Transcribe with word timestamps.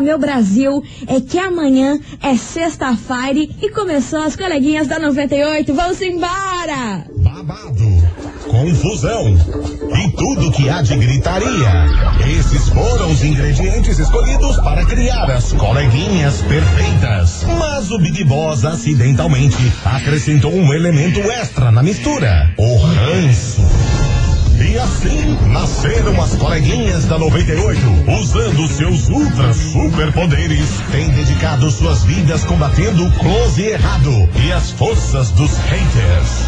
Meu 0.00 0.18
Brasil, 0.18 0.82
é 1.06 1.20
que 1.20 1.38
amanhã 1.38 1.98
é 2.22 2.36
sexta-feira 2.36 3.48
e 3.60 3.70
começou 3.70 4.20
as 4.20 4.36
coleguinhas 4.36 4.86
da 4.86 4.98
98. 4.98 5.74
Vamos 5.74 6.00
embora! 6.00 7.04
Babado, 7.16 8.08
confusão 8.46 9.36
e 9.96 10.10
tudo 10.12 10.52
que 10.52 10.68
há 10.68 10.82
de 10.82 10.96
gritaria. 10.96 11.86
Esses 12.38 12.68
foram 12.68 13.10
os 13.10 13.22
ingredientes 13.22 13.98
escolhidos 13.98 14.56
para 14.58 14.84
criar 14.84 15.30
as 15.30 15.52
coleguinhas 15.52 16.42
perfeitas. 16.42 17.44
Mas 17.58 17.90
o 17.90 17.98
Big 17.98 18.24
Boss 18.24 18.64
acidentalmente 18.64 19.56
acrescentou 19.84 20.52
um 20.52 20.72
elemento 20.72 21.20
extra 21.30 21.70
na 21.70 21.82
mistura: 21.82 22.52
o 22.56 22.76
ranço. 22.76 23.77
E 24.68 24.78
assim 24.78 25.34
nasceram 25.46 26.20
as 26.22 26.34
coleguinhas 26.34 27.06
da 27.06 27.18
98, 27.18 27.80
usando 28.20 28.68
seus 28.68 29.08
ultra 29.08 29.54
superpoderes, 29.54 30.68
têm 30.92 31.08
dedicado 31.08 31.70
suas 31.70 32.04
vidas 32.04 32.44
combatendo 32.44 33.06
o 33.06 33.12
close 33.12 33.62
errado 33.62 34.28
e 34.44 34.52
as 34.52 34.70
forças 34.72 35.30
dos 35.30 35.56
haters. 35.56 36.42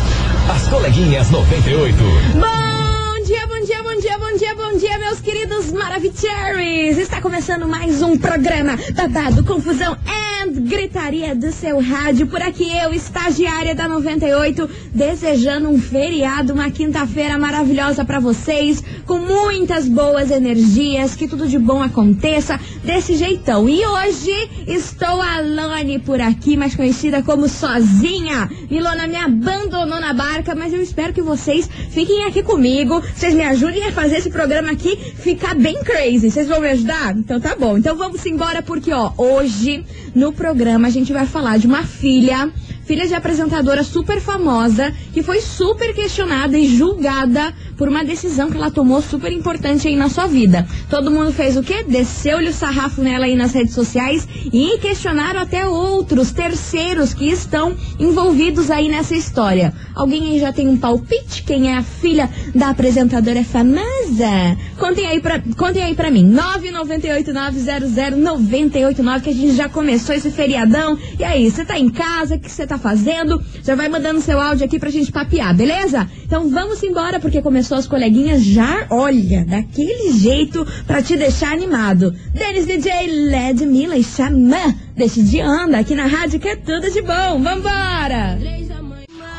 As 0.54 0.68
coleguinhas 0.68 1.30
98. 1.30 1.96
Bom 2.34 3.24
dia, 3.24 3.46
bom 3.46 3.64
dia, 3.64 3.82
bom 3.82 3.98
dia, 3.98 4.18
bom 4.18 4.36
dia, 4.36 4.54
bom 4.54 4.78
dia, 4.78 4.98
meus 4.98 5.20
queridos 5.20 5.72
Maravicheries! 5.72 6.98
Está 6.98 7.22
começando 7.22 7.66
mais 7.66 8.02
um 8.02 8.18
programa 8.18 8.78
babado, 8.94 9.42
confusão 9.44 9.92
and 9.92 10.29
gritaria 10.60 11.34
do 11.34 11.50
seu 11.50 11.80
rádio. 11.80 12.26
Por 12.26 12.40
aqui 12.42 12.70
eu, 12.76 12.92
estagiária 12.92 13.74
da 13.74 13.88
98, 13.88 14.68
desejando 14.94 15.68
um 15.68 15.80
feriado, 15.80 16.52
uma 16.52 16.70
quinta-feira 16.70 17.38
maravilhosa 17.38 18.04
para 18.04 18.20
vocês, 18.20 18.82
com 19.06 19.18
muitas 19.18 19.88
boas 19.88 20.30
energias, 20.30 21.16
que 21.16 21.26
tudo 21.26 21.48
de 21.48 21.58
bom 21.58 21.82
aconteça 21.82 22.60
desse 22.84 23.16
jeitão. 23.16 23.68
E 23.68 23.84
hoje 23.84 24.50
estou 24.66 25.20
alone 25.22 25.98
por 25.98 26.20
aqui, 26.20 26.56
mais 26.56 26.74
conhecida 26.74 27.22
como 27.22 27.48
sozinha. 27.48 28.50
Milona 28.70 29.06
me 29.06 29.16
abandonou 29.16 30.00
na 30.00 30.12
barca, 30.12 30.54
mas 30.54 30.72
eu 30.72 30.82
espero 30.82 31.12
que 31.12 31.22
vocês 31.22 31.68
fiquem 31.90 32.24
aqui 32.24 32.42
comigo, 32.42 33.02
vocês 33.14 33.34
me 33.34 33.42
ajudem 33.42 33.84
a 33.86 33.92
fazer 33.92 34.18
esse 34.18 34.30
programa 34.30 34.70
aqui 34.70 34.96
ficar 34.96 35.54
bem 35.54 35.82
crazy. 35.82 36.30
Vocês 36.30 36.46
vão 36.46 36.60
me 36.60 36.68
ajudar? 36.68 37.16
Então 37.16 37.40
tá 37.40 37.56
bom. 37.56 37.78
Então 37.78 37.96
vamos 37.96 38.24
embora 38.26 38.62
porque 38.62 38.92
ó, 38.92 39.12
hoje 39.16 39.84
no 40.14 40.32
programa 40.32 40.49
a 40.86 40.90
gente 40.90 41.12
vai 41.12 41.26
falar 41.26 41.58
de 41.58 41.66
uma 41.66 41.82
filha 41.82 42.50
filha 42.90 43.06
de 43.06 43.14
apresentadora 43.14 43.84
super 43.84 44.20
famosa, 44.20 44.92
que 45.12 45.22
foi 45.22 45.40
super 45.40 45.94
questionada 45.94 46.58
e 46.58 46.66
julgada 46.66 47.54
por 47.78 47.88
uma 47.88 48.04
decisão 48.04 48.50
que 48.50 48.56
ela 48.56 48.68
tomou 48.68 49.00
super 49.00 49.30
importante 49.30 49.86
aí 49.86 49.94
na 49.94 50.08
sua 50.08 50.26
vida. 50.26 50.66
Todo 50.88 51.08
mundo 51.08 51.32
fez 51.32 51.56
o 51.56 51.62
quê? 51.62 51.84
Desceu-lhe 51.86 52.48
o 52.48 52.52
sarrafo 52.52 53.00
nela 53.00 53.26
aí 53.26 53.36
nas 53.36 53.52
redes 53.52 53.74
sociais 53.74 54.26
e 54.52 54.76
questionaram 54.78 55.38
até 55.38 55.68
outros 55.68 56.32
terceiros 56.32 57.14
que 57.14 57.30
estão 57.30 57.76
envolvidos 57.96 58.72
aí 58.72 58.88
nessa 58.88 59.14
história. 59.14 59.72
Alguém 59.94 60.32
aí 60.32 60.40
já 60.40 60.52
tem 60.52 60.66
um 60.66 60.76
palpite? 60.76 61.44
Quem 61.44 61.70
é 61.70 61.76
a 61.76 61.84
filha 61.84 62.28
da 62.52 62.70
apresentadora 62.70 63.44
famosa? 63.44 64.58
Contem 64.80 65.06
aí 65.06 65.20
pra, 65.20 65.40
contem 65.56 65.84
aí 65.84 65.94
pra 65.94 66.10
mim. 66.10 66.34
998900989 66.34 69.22
que 69.22 69.30
a 69.30 69.34
gente 69.34 69.54
já 69.54 69.68
começou 69.68 70.12
esse 70.12 70.32
feriadão. 70.32 70.98
E 71.18 71.24
aí, 71.24 71.48
você 71.48 71.64
tá 71.64 71.78
em 71.78 71.88
casa? 71.88 72.34
O 72.34 72.40
que 72.40 72.50
você 72.50 72.66
tá 72.66 72.79
fazendo? 72.80 73.42
Já 73.62 73.74
vai 73.74 73.88
mandando 73.88 74.20
seu 74.20 74.40
áudio 74.40 74.64
aqui 74.64 74.78
pra 74.78 74.90
gente 74.90 75.12
papear, 75.12 75.54
beleza? 75.54 76.08
Então 76.24 76.50
vamos 76.50 76.82
embora, 76.82 77.20
porque 77.20 77.40
começou 77.40 77.78
as 77.78 77.86
coleguinhas 77.86 78.42
já, 78.42 78.86
olha, 78.90 79.44
daquele 79.44 80.12
jeito 80.18 80.66
pra 80.86 81.02
te 81.02 81.16
deixar 81.16 81.52
animado. 81.52 82.14
Denis 82.32 82.66
DJ, 82.66 83.06
Ledmilla 83.28 83.96
e 83.96 84.02
Xamã, 84.02 84.74
desse 84.96 85.22
de 85.22 85.40
anda 85.40 85.78
aqui 85.78 85.94
na 85.94 86.06
rádio 86.06 86.40
que 86.40 86.48
é 86.48 86.56
tudo 86.56 86.90
de 86.90 87.02
bom. 87.02 87.42
Vambora! 87.42 88.38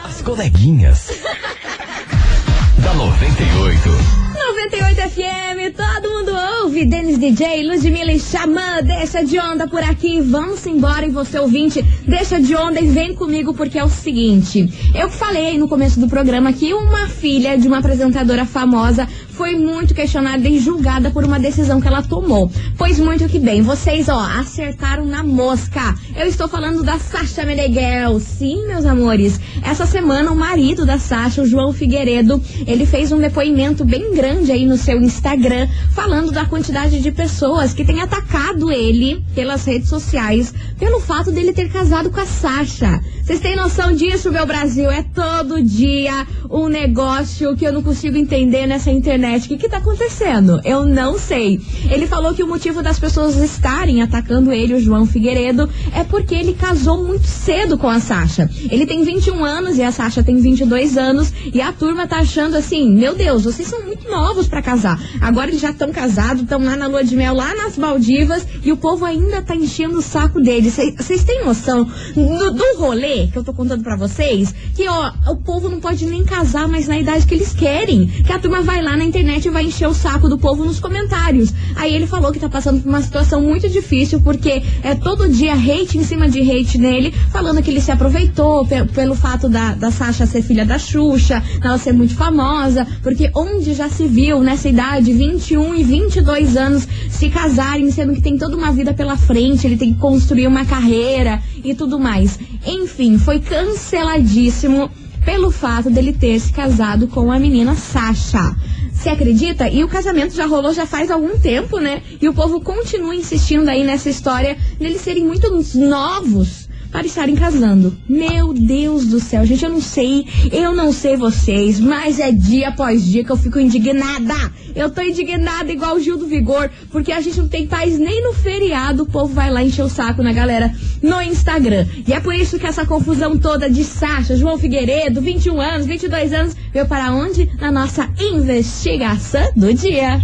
As 0.05 0.21
coleguinhas. 0.21 1.09
da 2.83 2.93
98. 2.93 4.30
98 4.51 5.01
FM, 5.11 5.75
todo 5.77 6.09
mundo 6.09 6.31
ouve. 6.61 6.83
Denis 6.83 7.17
DJ, 7.17 7.63
Ludmilla 7.63 8.11
e 8.11 8.19
Xamã, 8.19 8.81
deixa 8.83 9.23
de 9.23 9.39
onda 9.39 9.65
por 9.65 9.81
aqui. 9.81 10.19
Vamos 10.19 10.67
embora 10.67 11.05
e 11.05 11.09
você 11.09 11.39
ouvinte, 11.39 11.81
deixa 12.05 12.37
de 12.37 12.53
onda 12.53 12.81
e 12.81 12.87
vem 12.87 13.15
comigo 13.15 13.53
porque 13.53 13.79
é 13.79 13.83
o 13.83 13.89
seguinte. 13.89 14.69
Eu 14.93 15.09
falei 15.09 15.57
no 15.57 15.69
começo 15.69 16.01
do 16.01 16.07
programa 16.09 16.51
que 16.51 16.73
uma 16.73 17.07
filha 17.07 17.57
de 17.57 17.65
uma 17.65 17.77
apresentadora 17.77 18.45
famosa 18.45 19.07
foi 19.29 19.55
muito 19.55 19.95
questionada 19.95 20.47
e 20.47 20.59
julgada 20.59 21.09
por 21.09 21.23
uma 21.23 21.39
decisão 21.39 21.79
que 21.79 21.87
ela 21.87 22.03
tomou. 22.03 22.51
Pois 22.77 22.99
muito 22.99 23.27
que 23.27 23.39
bem, 23.39 23.61
vocês, 23.61 24.09
ó, 24.09 24.19
acertaram 24.19 25.05
na 25.05 25.23
mosca. 25.23 25.95
Eu 26.15 26.27
estou 26.27 26.47
falando 26.47 26.83
da 26.83 26.99
Sasha 26.99 27.43
Meneghel. 27.45 28.19
Sim, 28.19 28.67
meus 28.67 28.85
amores. 28.85 29.39
Essa 29.63 29.85
semana 29.85 30.31
o 30.31 30.35
marido 30.35 30.85
da 30.85 30.99
Sasha, 30.99 31.41
o 31.41 31.47
João 31.47 31.73
Figueiredo, 31.73 32.39
ele 32.67 32.85
fez 32.85 33.11
um 33.11 33.17
depoimento 33.17 33.83
bem 33.85 34.13
grande 34.13 34.40
aí 34.49 34.65
no 34.65 34.77
seu 34.77 35.01
Instagram, 35.01 35.67
falando 35.93 36.31
da 36.31 36.45
quantidade 36.45 37.01
de 37.01 37.11
pessoas 37.11 37.73
que 37.73 37.83
têm 37.83 37.99
atacado 37.99 38.71
ele 38.71 39.21
pelas 39.35 39.65
redes 39.65 39.89
sociais 39.89 40.53
pelo 40.79 41.01
fato 41.01 41.31
dele 41.31 41.51
ter 41.51 41.69
casado 41.69 42.09
com 42.09 42.19
a 42.19 42.25
Sasha. 42.25 43.01
Vocês 43.23 43.39
têm 43.39 43.55
noção 43.55 43.93
disso, 43.93 44.31
meu 44.31 44.45
Brasil? 44.45 44.89
É 44.89 45.03
todo 45.03 45.61
dia 45.61 46.25
um 46.49 46.67
negócio 46.67 47.55
que 47.55 47.65
eu 47.65 47.71
não 47.71 47.83
consigo 47.83 48.17
entender 48.17 48.65
nessa 48.65 48.89
internet. 48.89 49.45
O 49.45 49.49
que, 49.49 49.57
que 49.57 49.69
tá 49.69 49.77
acontecendo? 49.77 50.59
Eu 50.65 50.85
não 50.85 51.17
sei. 51.17 51.61
Ele 51.89 52.07
falou 52.07 52.33
que 52.33 52.43
o 52.43 52.47
motivo 52.47 52.81
das 52.81 52.99
pessoas 52.99 53.35
estarem 53.37 54.01
atacando 54.01 54.51
ele, 54.51 54.73
o 54.73 54.81
João 54.81 55.05
Figueiredo, 55.05 55.69
é 55.95 56.03
porque 56.03 56.33
ele 56.33 56.53
casou 56.53 57.05
muito 57.05 57.27
cedo 57.27 57.77
com 57.77 57.87
a 57.87 57.99
Sasha. 57.99 58.49
Ele 58.69 58.85
tem 58.85 59.03
21 59.03 59.45
anos 59.45 59.77
e 59.77 59.83
a 59.83 59.91
Sasha 59.91 60.23
tem 60.23 60.37
22 60.37 60.97
anos. 60.97 61.31
E 61.53 61.61
a 61.61 61.71
turma 61.71 62.07
tá 62.07 62.17
achando 62.17 62.57
assim: 62.57 62.91
meu 62.91 63.15
Deus, 63.15 63.43
vocês 63.43 63.67
são 63.67 63.83
muito 63.83 64.09
novos 64.09 64.30
para 64.47 64.61
casar. 64.61 64.99
Agora 65.19 65.49
eles 65.49 65.61
já 65.61 65.71
estão 65.71 65.91
casados, 65.91 66.43
estão 66.43 66.63
lá 66.63 66.75
na 66.75 66.87
lua 66.87 67.03
de 67.03 67.15
mel, 67.15 67.33
lá 67.33 67.53
nas 67.55 67.77
Maldivas, 67.77 68.45
e 68.63 68.71
o 68.71 68.77
povo 68.77 69.05
ainda 69.05 69.41
tá 69.41 69.55
enchendo 69.55 69.97
o 69.97 70.01
saco 70.01 70.41
deles. 70.41 70.77
Vocês 70.97 71.23
têm 71.23 71.43
noção 71.43 71.83
do, 72.15 72.51
do 72.51 72.77
rolê 72.77 73.27
que 73.27 73.37
eu 73.37 73.43
tô 73.43 73.53
contando 73.53 73.83
para 73.83 73.95
vocês? 73.95 74.53
Que, 74.75 74.87
ó, 74.87 75.11
o 75.27 75.37
povo 75.37 75.69
não 75.69 75.79
pode 75.79 76.05
nem 76.05 76.23
casar 76.23 76.67
mais 76.67 76.87
na 76.87 76.97
idade 76.97 77.25
que 77.25 77.35
eles 77.35 77.53
querem. 77.53 78.07
Que 78.07 78.31
a 78.31 78.39
turma 78.39 78.61
vai 78.61 78.81
lá 78.81 78.95
na 78.95 79.03
internet 79.03 79.45
e 79.45 79.51
vai 79.51 79.65
encher 79.65 79.87
o 79.87 79.93
saco 79.93 80.29
do 80.29 80.37
povo 80.37 80.63
nos 80.65 80.79
comentários. 80.79 81.53
Aí 81.75 81.93
ele 81.93 82.07
falou 82.07 82.31
que 82.31 82.39
tá 82.39 82.49
passando 82.49 82.81
por 82.81 82.89
uma 82.89 83.01
situação 83.01 83.41
muito 83.41 83.67
difícil, 83.69 84.21
porque 84.21 84.63
é 84.83 84.95
todo 84.95 85.29
dia 85.29 85.53
hate 85.53 85.97
em 85.97 86.03
cima 86.03 86.29
de 86.29 86.39
hate 86.39 86.77
nele, 86.77 87.13
falando 87.31 87.61
que 87.61 87.69
ele 87.69 87.81
se 87.81 87.91
aproveitou 87.91 88.65
pe 88.65 88.81
pelo 88.93 89.15
fato 89.15 89.47
da, 89.47 89.73
da 89.73 89.91
Sasha 89.91 90.25
ser 90.25 90.41
filha 90.41 90.65
da 90.65 90.77
Xuxa, 90.77 91.43
ela 91.63 91.77
ser 91.77 91.93
muito 91.93 92.15
famosa, 92.15 92.85
porque 93.01 93.31
onde 93.35 93.73
já 93.73 93.89
se 93.89 94.07
viu 94.11 94.43
nessa 94.43 94.67
idade, 94.67 95.13
21 95.13 95.73
e 95.73 95.83
22 95.83 96.57
anos, 96.57 96.85
se 97.09 97.29
casarem, 97.29 97.89
sendo 97.91 98.13
que 98.13 98.21
tem 98.21 98.37
toda 98.37 98.57
uma 98.57 98.71
vida 98.71 98.93
pela 98.93 99.15
frente, 99.15 99.65
ele 99.65 99.77
tem 99.77 99.93
que 99.93 99.99
construir 99.99 100.47
uma 100.47 100.65
carreira 100.65 101.41
e 101.63 101.73
tudo 101.73 101.97
mais. 101.97 102.37
Enfim, 102.67 103.17
foi 103.17 103.39
canceladíssimo 103.39 104.91
pelo 105.23 105.49
fato 105.49 105.89
dele 105.89 106.11
ter 106.11 106.37
se 106.39 106.51
casado 106.51 107.07
com 107.07 107.31
a 107.31 107.39
menina 107.39 107.73
Sasha. 107.73 108.53
Você 108.91 109.09
acredita? 109.09 109.69
E 109.69 109.81
o 109.83 109.87
casamento 109.87 110.35
já 110.35 110.45
rolou 110.45 110.73
já 110.73 110.85
faz 110.85 111.09
algum 111.09 111.39
tempo, 111.39 111.79
né? 111.79 112.01
E 112.21 112.27
o 112.27 112.33
povo 112.33 112.59
continua 112.59 113.15
insistindo 113.15 113.69
aí 113.69 113.83
nessa 113.83 114.09
história 114.09 114.57
deles 114.77 115.01
serem 115.01 115.25
muito 115.25 115.49
novos 115.75 116.69
para 116.91 117.05
estarem 117.05 117.35
casando. 117.35 117.95
Meu 118.07 118.53
Deus 118.53 119.07
do 119.07 119.19
céu, 119.19 119.45
gente, 119.45 119.63
eu 119.63 119.71
não 119.71 119.81
sei, 119.81 120.25
eu 120.51 120.75
não 120.75 120.91
sei 120.91 121.15
vocês, 121.15 121.79
mas 121.79 122.19
é 122.19 122.31
dia 122.31 122.69
após 122.69 123.05
dia 123.05 123.23
que 123.23 123.31
eu 123.31 123.37
fico 123.37 123.59
indignada. 123.59 124.51
Eu 124.75 124.89
tô 124.89 125.01
indignada 125.01 125.71
igual 125.71 125.95
o 125.95 125.99
Gil 125.99 126.17
do 126.17 126.27
Vigor, 126.27 126.69
porque 126.91 127.11
a 127.11 127.21
gente 127.21 127.39
não 127.39 127.47
tem 127.47 127.67
paz 127.67 127.97
nem 127.97 128.23
no 128.23 128.33
feriado, 128.33 129.03
o 129.03 129.05
povo 129.05 129.33
vai 129.33 129.49
lá 129.49 129.63
encher 129.63 129.83
o 129.83 129.89
saco 129.89 130.21
na 130.21 130.33
galera 130.33 130.73
no 131.01 131.21
Instagram. 131.21 131.85
E 132.07 132.13
é 132.13 132.19
por 132.19 132.35
isso 132.35 132.59
que 132.59 132.67
essa 132.67 132.85
confusão 132.85 133.37
toda 133.37 133.69
de 133.69 133.83
Sasha, 133.83 134.35
João 134.35 134.57
Figueiredo, 134.57 135.21
21 135.21 135.59
anos, 135.59 135.85
22 135.85 136.33
anos, 136.33 136.55
veio 136.73 136.87
para 136.87 137.11
onde? 137.11 137.49
Na 137.59 137.71
nossa 137.71 138.09
investigação 138.19 139.51
do 139.55 139.73
dia. 139.73 140.21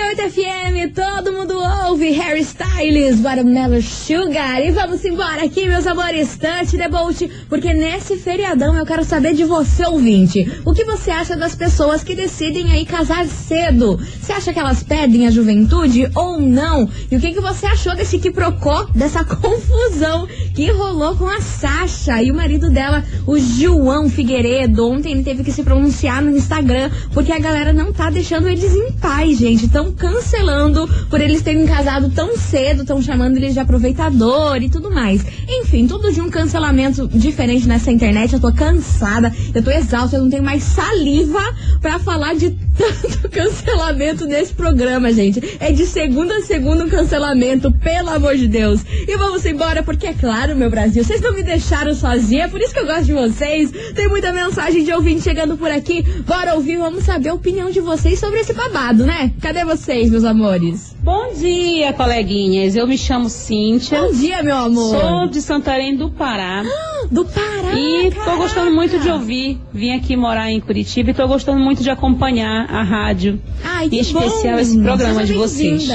98 0.07 0.31
FM, 0.31 0.93
todo 0.93 1.33
mundo 1.33 1.53
ouve 1.85 2.11
Harry 2.11 2.39
Styles, 2.39 3.19
Watermelon 3.19 3.81
Sugar. 3.81 4.61
E 4.61 4.71
vamos 4.71 5.03
embora 5.03 5.43
aqui, 5.43 5.65
meus 5.65 5.85
amores, 5.85 6.37
Touch 6.37 6.77
Debolt, 6.77 7.23
porque 7.49 7.73
nesse 7.73 8.15
feriadão 8.15 8.73
eu 8.77 8.85
quero 8.85 9.03
saber 9.03 9.33
de 9.33 9.43
você, 9.43 9.85
ouvinte. 9.85 10.49
O 10.63 10.73
que 10.73 10.85
você 10.85 11.11
acha 11.11 11.35
das 11.35 11.55
pessoas 11.55 12.05
que 12.05 12.15
decidem 12.15 12.71
aí 12.71 12.85
casar 12.85 13.25
cedo? 13.25 13.97
Você 13.97 14.31
acha 14.31 14.53
que 14.53 14.59
elas 14.59 14.81
perdem 14.81 15.27
a 15.27 15.31
juventude 15.31 16.09
ou 16.15 16.39
não? 16.39 16.89
E 17.11 17.17
o 17.17 17.19
que, 17.19 17.33
que 17.33 17.41
você 17.41 17.65
achou 17.65 17.93
desse 17.93 18.17
quiprocó, 18.17 18.87
dessa 18.95 19.25
confusão 19.27 20.25
que 20.55 20.71
rolou 20.71 21.17
com 21.17 21.27
a 21.27 21.41
Sasha 21.41 22.23
e 22.23 22.31
o 22.31 22.35
marido 22.35 22.69
dela, 22.69 23.03
o 23.25 23.37
João 23.37 24.09
Figueiredo? 24.09 24.89
Ontem 24.89 25.11
ele 25.11 25.23
teve 25.23 25.43
que 25.43 25.51
se 25.51 25.63
pronunciar 25.63 26.21
no 26.21 26.35
Instagram, 26.35 26.89
porque 27.13 27.33
a 27.33 27.39
galera 27.39 27.73
não 27.73 27.91
tá 27.91 28.09
deixando 28.09 28.47
eles 28.47 28.73
em 28.73 28.93
paz, 28.93 29.37
gente. 29.37 29.65
Estão 29.65 29.96
cancelando 29.97 30.87
por 31.09 31.19
eles 31.19 31.41
terem 31.41 31.65
casado 31.65 32.09
tão 32.09 32.37
cedo, 32.37 32.81
estão 32.81 33.01
chamando 33.01 33.37
eles 33.37 33.53
de 33.53 33.59
aproveitador 33.59 34.61
e 34.61 34.69
tudo 34.69 34.91
mais. 34.91 35.25
Enfim, 35.47 35.87
tudo 35.87 36.11
de 36.11 36.21
um 36.21 36.29
cancelamento 36.29 37.07
diferente 37.07 37.67
nessa 37.67 37.91
internet. 37.91 38.33
Eu 38.33 38.39
tô 38.39 38.53
cansada, 38.53 39.33
eu 39.53 39.63
tô 39.63 39.71
exausta, 39.71 40.17
eu 40.17 40.23
não 40.23 40.29
tenho 40.29 40.43
mais 40.43 40.63
saliva 40.63 41.41
para 41.81 41.99
falar 41.99 42.35
de 42.35 42.51
tanto 42.77 43.29
cancelamento 43.29 44.25
nesse 44.25 44.53
programa, 44.53 45.11
gente. 45.11 45.57
É 45.59 45.71
de 45.71 45.85
segunda 45.85 46.37
a 46.37 46.41
segunda 46.41 46.85
um 46.85 46.89
cancelamento, 46.89 47.71
pelo 47.71 48.09
amor 48.09 48.35
de 48.35 48.47
Deus. 48.47 48.81
E 49.07 49.17
vamos 49.17 49.45
embora, 49.45 49.81
porque 49.81 50.07
é 50.07 50.13
claro, 50.13 50.55
meu 50.55 50.69
Brasil, 50.69 51.03
vocês 51.03 51.21
não 51.21 51.33
me 51.33 51.43
deixaram 51.43 51.93
sozinha, 51.93 52.45
é 52.45 52.47
por 52.47 52.61
isso 52.61 52.73
que 52.73 52.79
eu 52.79 52.85
gosto 52.85 53.05
de 53.05 53.13
vocês. 53.13 53.71
Tem 53.95 54.07
muita 54.07 54.31
mensagem 54.31 54.83
de 54.83 54.93
ouvinte 54.93 55.21
chegando 55.21 55.57
por 55.57 55.71
aqui. 55.71 56.03
Bora 56.25 56.55
ouvir, 56.55 56.77
vamos 56.77 57.03
saber 57.03 57.29
a 57.29 57.33
opinião 57.33 57.71
de 57.71 57.79
vocês 57.79 58.19
sobre 58.19 58.39
esse 58.39 58.53
babado, 58.53 59.05
né? 59.05 59.31
Cadê 59.41 59.65
vocês, 59.87 60.09
meus 60.09 60.25
amores? 60.25 60.93
Bom 61.01 61.33
dia, 61.33 61.93
coleguinhas. 61.93 62.75
Eu 62.75 62.85
me 62.85 62.97
chamo 62.97 63.29
Cíntia. 63.29 64.01
Bom 64.01 64.11
dia, 64.11 64.43
meu 64.43 64.57
amor. 64.57 64.99
Sou 64.99 65.27
de 65.29 65.41
Santarém 65.41 65.95
do 65.95 66.11
Pará. 66.11 66.61
Do 67.09 67.23
Pará. 67.23 67.73
E 67.73 68.11
tô 68.11 68.35
gostando 68.35 68.69
muito 68.69 68.99
de 68.99 69.09
ouvir. 69.09 69.57
Vim 69.73 69.91
aqui 69.91 70.17
morar 70.17 70.51
em 70.51 70.59
Curitiba 70.59 71.11
e 71.11 71.13
tô 71.13 71.25
gostando 71.25 71.61
muito 71.61 71.81
de 71.83 71.89
acompanhar 71.89 72.69
a 72.69 72.83
rádio. 72.83 73.39
Ai, 73.63 73.87
que 73.87 73.95
em 73.95 73.99
especial 73.99 74.55
bom. 74.55 74.59
esse 74.59 74.77
programa 74.77 75.21
Seja 75.21 75.25
de 75.25 75.39
vocês. 75.39 75.89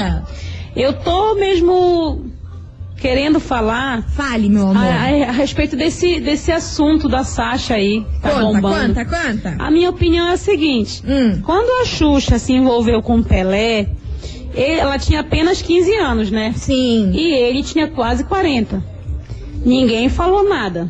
Eu 0.75 0.93
tô 0.93 1.35
mesmo 1.35 2.32
querendo 3.03 3.37
falar 3.37 4.01
Fale, 4.15 4.47
meu 4.47 4.69
amor. 4.69 4.77
a, 4.77 5.25
a- 5.25 5.29
a 5.29 5.31
respeito 5.33 5.75
desse, 5.75 6.21
desse 6.21 6.53
assunto 6.53 7.09
da 7.09 7.25
Sasha 7.25 7.73
aí. 7.75 8.05
Tá 8.21 8.29
conta, 8.29 8.43
bombando. 8.45 8.95
conta, 8.95 9.05
conta. 9.05 9.55
A 9.59 9.69
minha 9.69 9.89
opinião 9.89 10.27
é 10.29 10.33
a 10.33 10.37
seguinte: 10.37 11.03
Hum. 11.05 11.41
quando 11.45 11.81
a 11.81 11.85
Xuxa 11.85 12.39
se 12.39 12.53
envolveu 12.53 13.01
com 13.01 13.17
o 13.17 13.23
Pelé, 13.23 13.87
ela 14.55 14.97
tinha 14.97 15.19
apenas 15.19 15.61
15 15.61 15.93
anos, 15.97 16.31
né? 16.31 16.53
Sim. 16.55 17.11
E 17.13 17.33
ele 17.33 17.61
tinha 17.61 17.87
quase 17.89 18.23
40. 18.23 18.81
Ninguém 19.65 20.07
falou 20.07 20.47
nada. 20.47 20.89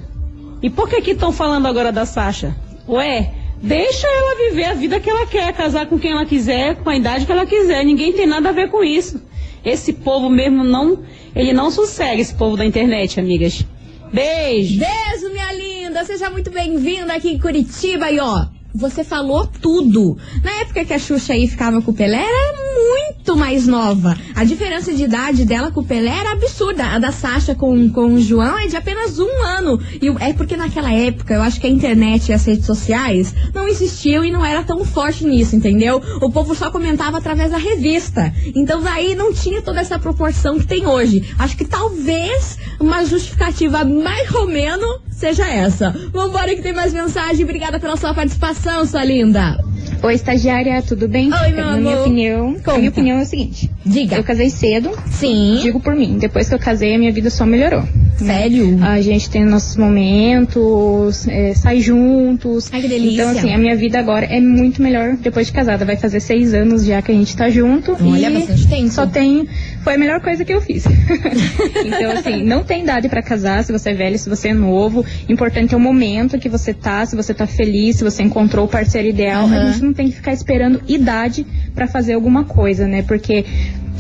E 0.62 0.70
por 0.70 0.88
que 0.88 1.02
que 1.02 1.12
estão 1.12 1.32
falando 1.32 1.66
agora 1.68 1.92
da 1.92 2.06
Sasha? 2.06 2.56
Ué, 2.88 3.32
deixa 3.62 4.06
ela 4.08 4.50
viver 4.50 4.66
a 4.66 4.74
vida 4.76 5.00
que 5.00 5.10
ela 5.10 5.26
quer, 5.26 5.52
casar 5.54 5.88
com 5.88 5.98
quem 5.98 6.12
ela 6.12 6.26
quiser, 6.26 6.76
com 6.76 6.90
a 6.92 6.96
idade 6.96 7.26
que 7.26 7.32
ela 7.32 7.46
quiser. 7.46 7.84
Ninguém 7.84 8.14
tem 8.14 8.28
nada 8.28 8.50
a 8.50 8.52
ver 8.52 8.70
com 8.70 8.84
isso. 8.84 9.20
Esse 9.66 9.94
povo 9.94 10.30
mesmo 10.30 10.64
não, 10.64 11.00
ele 11.36 11.54
não 11.54 11.72
sossega 11.72 12.22
esse 12.22 12.34
povo 12.34 12.56
da 12.58 12.66
internet, 12.66 13.20
amigas. 13.20 13.66
Beijo. 14.12 14.80
Beijo, 14.80 15.30
minha 15.32 15.52
linda. 15.54 16.06
Seja 16.06 16.30
muito 16.30 16.52
bem-vinda 16.52 17.14
aqui 17.14 17.30
em 17.30 17.40
Curitiba. 17.40 18.12
E 18.12 18.20
ó, 18.20 18.46
você 18.74 19.04
falou 19.04 19.46
tudo. 19.46 20.18
Na 20.44 20.52
época 20.62 20.84
que 20.84 20.94
a 20.94 21.00
Xuxa 21.00 21.34
aí 21.34 21.48
ficava 21.48 21.82
com 21.82 21.92
o 21.92 21.94
Pelé, 21.94 22.24
era 22.24 22.54
muito 22.74 23.36
mais 23.36 23.68
nova. 23.68 24.18
A 24.36 24.44
diferença 24.44 24.92
de 24.92 25.04
idade 25.04 25.46
dela 25.46 25.72
com 25.72 25.82
o 25.82 25.86
Pelé 25.86 26.10
era 26.10 26.32
absurda. 26.32 26.86
A 26.86 27.00
da 27.00 27.12
Sasha 27.12 27.54
com, 27.54 27.90
com 27.90 28.16
o 28.16 28.22
João 28.22 28.58
é 28.58 28.68
de 28.68 28.76
apenas 28.76 29.20
um 29.20 29.44
ano. 29.44 29.80
E 30.02 30.08
é 30.20 30.34
porque 30.34 30.58
naquela 30.58 30.92
época, 30.92 31.34
eu 31.36 31.42
acho 31.42 31.60
que 31.62 31.68
a 31.68 31.70
internet 31.70 32.30
e 32.30 32.34
as 32.34 32.46
redes 32.46 32.66
sociais 32.66 33.34
não 33.54 33.68
existiam 33.68 34.26
e 34.26 34.32
não 34.32 34.44
era 34.44 34.64
tão 34.64 34.84
forte 34.84 35.26
nisso, 35.26 35.56
entendeu? 35.56 36.02
O 36.22 36.32
povo 36.32 36.56
só 36.56 36.72
comentava 36.72 37.18
através 37.18 37.52
da 37.52 37.58
revista. 37.58 38.34
Então 38.56 38.82
daí 38.82 39.14
não 39.16 39.34
tinha 39.34 39.62
toda 39.62 39.82
essa 39.82 40.00
proporção 40.00 40.60
que 40.60 40.66
tem 40.66 40.88
hoje. 40.88 41.24
Acho 41.38 41.56
que 41.56 41.66
talvez 41.66 42.58
uma 42.80 43.06
justificativa 43.06 43.84
mais 43.86 44.34
ou 44.34 44.48
menos 44.48 45.02
seja 45.24 45.48
essa. 45.50 45.90
Vambora 46.12 46.54
que 46.54 46.62
tem 46.62 46.74
mais 46.74 46.94
mensagem. 46.94 47.44
Obrigada 47.46 47.80
pela 47.80 47.96
sua 47.96 48.14
participação, 48.14 48.86
sua 48.86 49.06
linda. 49.06 49.58
Oi, 50.04 50.14
estagiária, 50.14 50.82
tudo 50.82 51.08
bem? 51.08 51.32
Oi, 51.34 51.52
meu 51.54 51.66
Na 51.66 51.78
minha 51.78 51.94
amor. 51.94 52.02
opinião, 52.06 52.54
Conta. 52.56 52.74
a 52.74 52.78
minha 52.78 52.90
opinião 52.90 53.20
é 53.20 53.22
o 53.22 53.26
seguinte. 53.26 53.72
Diga. 53.86 54.18
Eu 54.18 54.24
casei 54.24 54.50
cedo, 54.50 54.92
Sim. 55.10 55.60
digo 55.62 55.80
por 55.80 55.96
mim. 55.96 56.18
Depois 56.18 56.50
que 56.50 56.56
eu 56.56 56.60
casei, 56.60 56.94
a 56.94 56.98
minha 57.00 57.12
vida 57.14 57.30
só 57.30 57.46
melhorou. 57.46 57.84
Sério? 58.26 58.84
A 58.84 59.02
gente 59.02 59.30
tem 59.30 59.46
nossos 59.46 59.76
momentos, 59.76 61.28
é, 61.28 61.54
sai 61.54 61.80
juntos. 61.80 62.70
Ai, 62.72 62.82
que 62.82 62.88
delícia. 62.88 63.24
Então, 63.24 63.30
assim, 63.30 63.54
a 63.54 63.58
minha 63.58 63.76
vida 63.76 64.00
agora 64.00 64.26
é 64.26 64.40
muito 64.40 64.82
melhor 64.82 65.16
depois 65.18 65.48
de 65.48 65.54
casada. 65.54 65.86
Vai 65.86 65.98
fazer 65.98 66.20
seis 66.20 66.54
anos 66.54 66.86
já 66.86 67.02
que 67.02 67.12
a 67.12 67.16
gente 67.16 67.36
tá 67.36 67.50
junto. 67.50 67.92
Olha, 68.02 68.30
e 68.30 68.34
bastante 68.34 68.68
tempo. 68.68 68.90
Só 68.92 69.06
tem. 69.06 69.48
Foi 69.84 69.96
a 69.96 69.98
melhor 69.98 70.22
coisa 70.22 70.46
que 70.46 70.54
eu 70.54 70.62
fiz. 70.62 70.86
então, 71.86 72.12
assim, 72.12 72.44
não 72.44 72.64
tem 72.64 72.84
idade 72.84 73.10
pra 73.10 73.22
casar 73.22 73.64
se 73.64 73.72
você 73.72 73.92
é 73.92 73.94
velho, 73.94 74.18
se 74.18 74.30
você 74.30 74.50
é 74.50 74.54
novo. 74.54 75.06
Importante 75.28 75.74
é 75.74 75.78
o 75.78 75.80
momento 75.80 76.38
que 76.40 76.50
você 76.50 76.74
tá, 76.74 77.06
se 77.06 77.16
você 77.16 77.34
tá 77.34 77.46
feliz, 77.46 77.98
se 77.98 78.04
você 78.04 78.24
encontrou 78.24 78.66
o 78.66 78.70
parceiro 78.70 79.08
ideal. 79.08 79.46
Aham. 79.46 79.58
A 79.58 79.72
gente 79.72 79.84
não 79.84 79.94
tem 79.94 80.10
que 80.10 80.16
ficar 80.16 80.34
esperando 80.34 80.82
idade 80.88 81.46
pra 81.76 81.88
fazer 81.88 82.14
alguma 82.14 82.44
coisa, 82.44 82.88
né? 82.88 83.02
Porque 83.02 83.46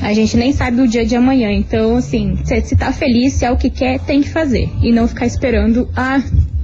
a 0.02 0.14
gente 0.14 0.36
nem 0.38 0.52
sabe 0.52 0.82
o 0.82 0.88
dia 0.88 1.06
de 1.06 1.16
amanhã. 1.16 1.52
Então, 1.52 1.98
assim, 1.98 2.38
se, 2.44 2.62
se 2.62 2.76
tá 2.76 2.92
feliz, 2.92 3.34
se 3.34 3.46
é 3.46 3.52
o 3.52 3.58
que 3.58 3.70
quer, 3.70 4.00
tem 4.00 4.22
que 4.22 4.30
fazer. 4.30 4.70
E 4.82 4.92
não 4.92 5.08
ficar 5.08 5.26
esperando, 5.26 5.90
ah, 5.96 6.22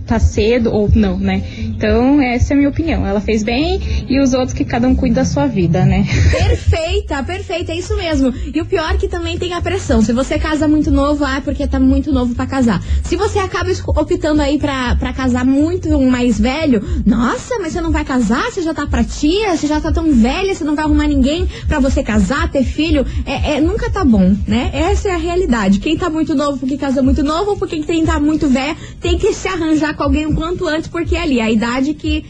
tá 0.10 0.20
cedo 0.20 0.72
ou 0.74 0.90
não, 0.92 1.20
né? 1.20 1.44
Então, 1.60 2.20
essa 2.20 2.54
é 2.54 2.56
a 2.56 2.58
minha 2.58 2.70
opinião. 2.70 3.06
Ela 3.06 3.22
fez 3.22 3.44
bem 3.44 3.80
e 4.10 4.20
os 4.20 4.34
outros 4.34 4.54
que 4.54 4.66
cada 4.66 4.88
um 4.88 4.96
cuida 4.96 5.20
da 5.20 5.26
sua 5.26 5.46
vida, 5.46 5.86
né? 5.86 6.06
Perfeita, 6.32 7.22
perfeita, 7.24 7.72
é 7.72 7.76
isso 7.76 7.96
mesmo. 7.96 8.34
E 8.54 8.60
o 8.62 8.66
pior 8.66 8.96
é 8.96 8.98
que 8.98 9.08
também 9.08 9.38
tem 9.38 9.54
a 9.54 9.62
pressão. 9.62 10.02
Se 10.02 10.12
você 10.12 10.40
casa 10.40 10.68
muito 10.68 10.90
novo, 10.90 11.24
ah, 11.24 11.38
é 11.38 11.42
porque 11.42 11.68
tá 11.68 11.80
muito 11.80 12.12
novo 12.12 12.34
pra 12.34 12.48
casar. 12.48 12.82
Se 13.04 13.16
você 13.16 13.38
acaba 13.40 13.70
optando 13.88 14.42
aí 14.42 14.58
pra, 14.58 14.96
casar 15.14 15.46
muito 15.46 16.00
mais 16.02 16.40
velho, 16.40 16.84
nossa, 17.06 17.60
mas 17.60 17.74
você 17.74 17.82
não 17.82 17.92
vai 17.92 18.04
casar? 18.04 18.52
Você 18.52 18.62
já 18.62 18.74
tá 18.74 18.88
pra 18.88 19.04
tia? 19.04 19.56
Você 19.56 19.68
já 19.68 19.80
tá 19.80 19.92
tão 19.92 20.12
velha? 20.12 20.56
Você 20.56 20.64
não 20.64 20.76
vai 20.76 20.86
arrumar 20.86 21.08
ninguém 21.08 21.48
pra 21.68 21.80
você 21.80 22.02
casar, 22.02 22.50
ter 22.50 22.64
filho? 22.64 23.06
É, 23.26 23.58
é, 23.58 23.62
nunca 23.62 23.90
tá 23.90 24.04
bom, 24.04 24.36
né? 24.48 24.72
Essa 24.74 25.10
é 25.10 25.14
a 25.14 25.18
realidade. 25.18 25.80
Quem 25.80 25.98
tá 25.98 26.10
muito 26.10 26.34
novo 26.34 26.58
porque 26.58 26.78
casou 26.78 27.04
muito 27.04 27.24
novo, 27.24 27.58
porque 27.58 27.80
quem 27.82 28.06
tá 28.06 28.20
muito 28.20 28.48
velho 28.48 28.76
tem 29.02 29.18
que 29.18 29.34
se 29.34 29.48
arranjar 29.48 29.96
com 30.00 30.04
alguém 30.04 30.26
o 30.26 30.34
quanto 30.34 30.66
antes, 30.66 30.88
porque 30.88 31.14
é 31.14 31.22
ali 31.22 31.42
a 31.42 31.52
idade 31.52 31.94
que, 31.94 32.24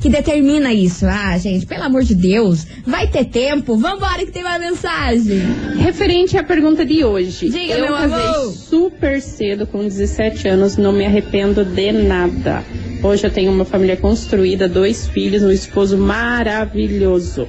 que 0.00 0.08
determina 0.08 0.72
isso. 0.72 1.04
Ah, 1.06 1.36
gente, 1.36 1.66
pelo 1.66 1.82
amor 1.82 2.04
de 2.04 2.14
Deus, 2.14 2.64
vai 2.86 3.08
ter 3.08 3.24
tempo. 3.24 3.76
Vambora 3.76 4.24
que 4.24 4.30
tem 4.30 4.42
uma 4.44 4.60
mensagem. 4.60 5.40
Referente 5.76 6.38
à 6.38 6.44
pergunta 6.44 6.86
de 6.86 7.04
hoje. 7.04 7.48
Diga, 7.48 7.74
eu 7.74 7.86
meu 7.86 7.94
casei 7.94 8.26
amor. 8.26 8.52
super 8.52 9.20
cedo, 9.20 9.66
com 9.66 9.82
17 9.82 10.46
anos, 10.46 10.76
não 10.76 10.92
me 10.92 11.04
arrependo 11.04 11.64
de 11.64 11.90
nada. 11.90 12.64
Hoje 13.02 13.26
eu 13.26 13.30
tenho 13.30 13.50
uma 13.50 13.64
família 13.64 13.96
construída, 13.96 14.68
dois 14.68 15.08
filhos, 15.08 15.42
um 15.42 15.50
esposo 15.50 15.98
maravilhoso. 15.98 17.48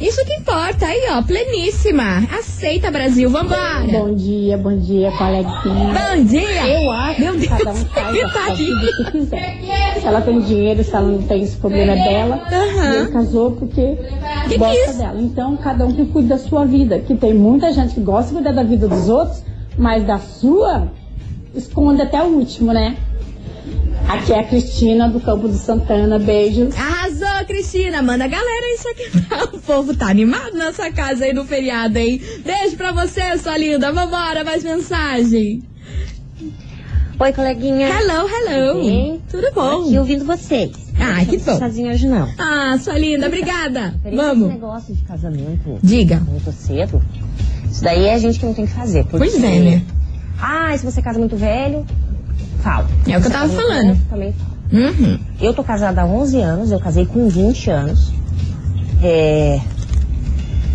Isso 0.00 0.24
que 0.24 0.32
importa, 0.34 0.86
aí 0.86 1.08
ó, 1.10 1.20
pleníssima. 1.22 2.24
Aceita, 2.38 2.88
Brasil, 2.88 3.28
vambora. 3.28 3.84
Bom 3.90 4.14
dia, 4.14 4.56
bom 4.56 4.78
dia, 4.78 5.10
coleguinha. 5.10 5.92
Bom 5.92 6.24
dia. 6.24 6.82
Eu 6.84 6.92
acho 6.92 7.20
Meu 7.20 7.32
que 7.32 7.48
Deus, 7.48 7.58
cada 7.58 7.72
um 7.72 7.74
faz 7.74 8.32
tá 8.32 8.54
que 8.54 9.10
quiser. 9.10 9.58
Se 10.00 10.06
ela 10.06 10.20
tem 10.20 10.40
dinheiro, 10.40 10.84
se 10.84 10.94
ela 10.94 11.08
não 11.08 11.22
tem, 11.22 11.42
esse 11.42 11.56
problema 11.56 11.94
é 11.94 11.96
dela. 11.96 12.46
E 12.48 12.96
ele 12.96 13.08
casou 13.10 13.50
porque 13.52 13.96
Que 14.44 14.50
que 14.50 14.58
gosta 14.58 14.76
é 14.76 14.84
isso? 14.88 14.98
dela. 14.98 15.20
Então, 15.20 15.56
cada 15.56 15.84
um 15.84 15.92
que 15.92 16.04
cuida 16.06 16.28
da 16.28 16.38
sua 16.38 16.64
vida. 16.64 17.00
Que 17.00 17.16
tem 17.16 17.34
muita 17.34 17.72
gente 17.72 17.94
que 17.94 18.00
gosta 18.00 18.28
de 18.28 18.34
cuidar 18.34 18.52
da 18.52 18.62
vida 18.62 18.86
dos 18.86 19.08
outros, 19.08 19.42
mas 19.76 20.04
da 20.04 20.18
sua, 20.18 20.92
esconde 21.56 22.02
até 22.02 22.22
o 22.22 22.26
último, 22.26 22.72
né? 22.72 22.96
Aqui 24.08 24.32
é 24.32 24.38
a 24.40 24.44
Cristina 24.44 25.08
do 25.08 25.20
Campo 25.20 25.48
de 25.48 25.58
Santana. 25.58 26.18
Beijos. 26.18 26.74
Arrasou, 26.78 26.97
Cristina. 27.48 28.02
Manda 28.02 28.24
a 28.24 28.28
galera 28.28 28.74
isso 28.74 28.88
aqui. 28.88 29.08
O 29.56 29.58
povo 29.60 29.94
tá 29.94 30.08
animado 30.08 30.54
nessa 30.56 30.90
casa 30.90 31.24
aí 31.24 31.32
no 31.32 31.44
feriado, 31.44 31.98
hein? 31.98 32.20
Beijo 32.44 32.76
pra 32.76 32.92
você, 32.92 33.36
sua 33.38 33.56
linda. 33.58 33.92
Vambora, 33.92 34.44
mais 34.44 34.62
mensagem. 34.64 35.62
Oi, 37.20 37.32
coleguinha. 37.32 37.88
Hello, 37.88 38.28
hello. 38.28 39.20
Tudo 39.30 39.50
bom? 39.52 39.82
Aqui 39.82 39.98
ouvindo 39.98 40.24
vocês. 40.24 40.70
Ah, 41.00 41.24
que 41.24 41.36
bom. 41.38 41.58
sozinha 41.58 41.92
hoje 41.92 42.06
não. 42.06 42.28
Ah, 42.38 42.78
sua 42.78 42.96
linda, 42.98 43.26
obrigada. 43.26 43.94
Esse 44.04 44.16
Vamos. 44.16 44.48
negócio 44.48 44.94
de 44.94 45.02
casamento 45.02 45.78
Diga. 45.82 46.20
muito 46.20 46.50
cedo, 46.52 47.02
isso 47.70 47.82
daí 47.82 48.06
é 48.06 48.14
a 48.14 48.18
gente 48.18 48.38
que 48.38 48.46
não 48.46 48.54
tem 48.54 48.66
que 48.66 48.72
fazer. 48.72 49.04
Porque... 49.04 49.18
Pois 49.18 49.34
é, 49.42 49.58
né? 49.58 49.82
Ah, 50.40 50.76
se 50.76 50.84
você 50.84 51.02
casa 51.02 51.18
muito 51.18 51.36
velho, 51.36 51.84
fala. 52.62 52.88
É 53.06 53.18
o 53.18 53.20
que 53.20 53.26
eu 53.26 53.32
tava 53.32 53.52
falando. 53.52 53.98
também 54.08 54.32
fala. 54.32 54.47
Uhum. 54.72 55.18
Eu 55.40 55.54
tô 55.54 55.62
casada 55.64 56.02
há 56.02 56.06
11 56.06 56.40
anos, 56.40 56.70
eu 56.72 56.78
casei 56.80 57.06
com 57.06 57.28
20 57.28 57.70
anos. 57.70 58.12
É, 59.02 59.60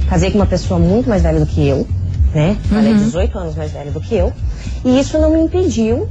Casei 0.09 0.29
com 0.31 0.37
uma 0.37 0.45
pessoa 0.45 0.79
muito 0.79 1.09
mais 1.09 1.23
velha 1.23 1.39
do 1.39 1.45
que 1.45 1.65
eu, 1.67 1.87
né? 2.35 2.57
Ela 2.71 2.89
é 2.89 2.93
18 2.93 3.37
anos 3.39 3.55
mais 3.55 3.71
velha 3.71 3.89
do 3.91 3.99
que 3.99 4.13
eu. 4.15 4.31
E 4.85 4.99
isso 4.99 5.17
não 5.17 5.31
me 5.31 5.39
impediu 5.41 6.07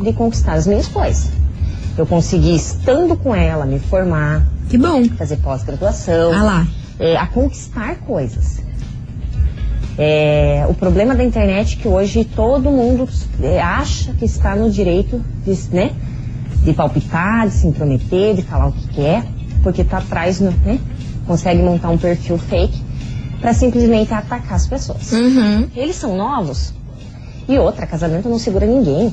de 0.00 0.12
conquistar 0.12 0.54
as 0.54 0.66
minhas 0.66 0.86
coisas. 0.88 1.30
Eu 1.96 2.06
consegui, 2.06 2.54
estando 2.54 3.16
com 3.16 3.34
ela, 3.34 3.64
me 3.64 3.78
formar, 3.78 4.46
Que 4.68 4.76
bom. 4.76 5.04
fazer 5.16 5.36
pós-graduação, 5.38 6.32
Ah 6.32 6.42
lá. 6.42 6.66
é, 6.98 7.16
a 7.16 7.26
conquistar 7.26 7.96
coisas. 8.00 8.60
É, 9.98 10.64
o 10.68 10.74
problema 10.74 11.14
da 11.14 11.22
internet 11.22 11.76
é 11.78 11.82
que 11.82 11.88
hoje 11.88 12.24
todo 12.24 12.70
mundo 12.70 13.08
é, 13.42 13.60
acha 13.60 14.12
que 14.14 14.24
está 14.24 14.56
no 14.56 14.70
direito 14.70 15.22
de, 15.44 15.56
né, 15.74 15.92
de 16.62 16.72
palpitar, 16.72 17.48
de 17.48 17.54
se 17.54 17.66
intrometer, 17.66 18.34
de 18.34 18.42
falar 18.42 18.68
o 18.68 18.72
que 18.72 18.88
quer, 18.88 19.24
porque 19.62 19.82
está 19.82 19.98
atrás, 19.98 20.40
no- 20.40 20.50
né, 20.64 20.78
consegue 21.26 21.62
montar 21.62 21.90
um 21.90 21.98
perfil 21.98 22.38
fake 22.38 22.80
para 23.40 23.52
simplesmente 23.54 24.12
atacar 24.14 24.54
as 24.54 24.66
pessoas. 24.66 25.12
Uhum. 25.12 25.68
Eles 25.74 25.96
são 25.96 26.16
novos. 26.16 26.72
E 27.48 27.58
outra, 27.58 27.86
casamento 27.86 28.28
não 28.28 28.38
segura 28.38 28.66
ninguém. 28.66 29.12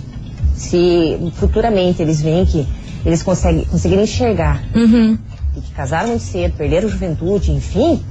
Se 0.55 1.31
futuramente 1.35 2.01
eles 2.01 2.21
veem 2.21 2.45
que 2.45 2.67
eles 3.05 3.23
conseguem, 3.23 3.65
conseguirem 3.65 4.03
enxergar 4.03 4.61
Uhum. 4.75 5.17
e 5.57 5.61
que 5.61 5.71
casaram 5.71 6.09
muito 6.09 6.23
cedo, 6.23 6.53
perderam 6.57 6.87
juventude, 6.89 7.51
enfim. 7.51 8.03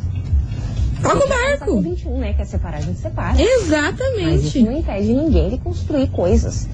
Toca 1.02 1.16
o 1.16 1.20
Tá 1.20 1.26
com 1.26 1.28
barco. 1.74 1.80
21, 1.82 2.18
né? 2.18 2.32
Quer 2.32 2.44
separar, 2.46 2.78
a 2.78 2.80
gente 2.80 2.98
separa. 2.98 3.34
Mas 3.34 3.40
isso 3.40 3.66
Exatamente. 3.66 4.62
não 4.62 4.72
impede 4.78 5.12
ninguém 5.12 5.50
de 5.50 5.58
construir 5.58 6.08
coisas. 6.08 6.66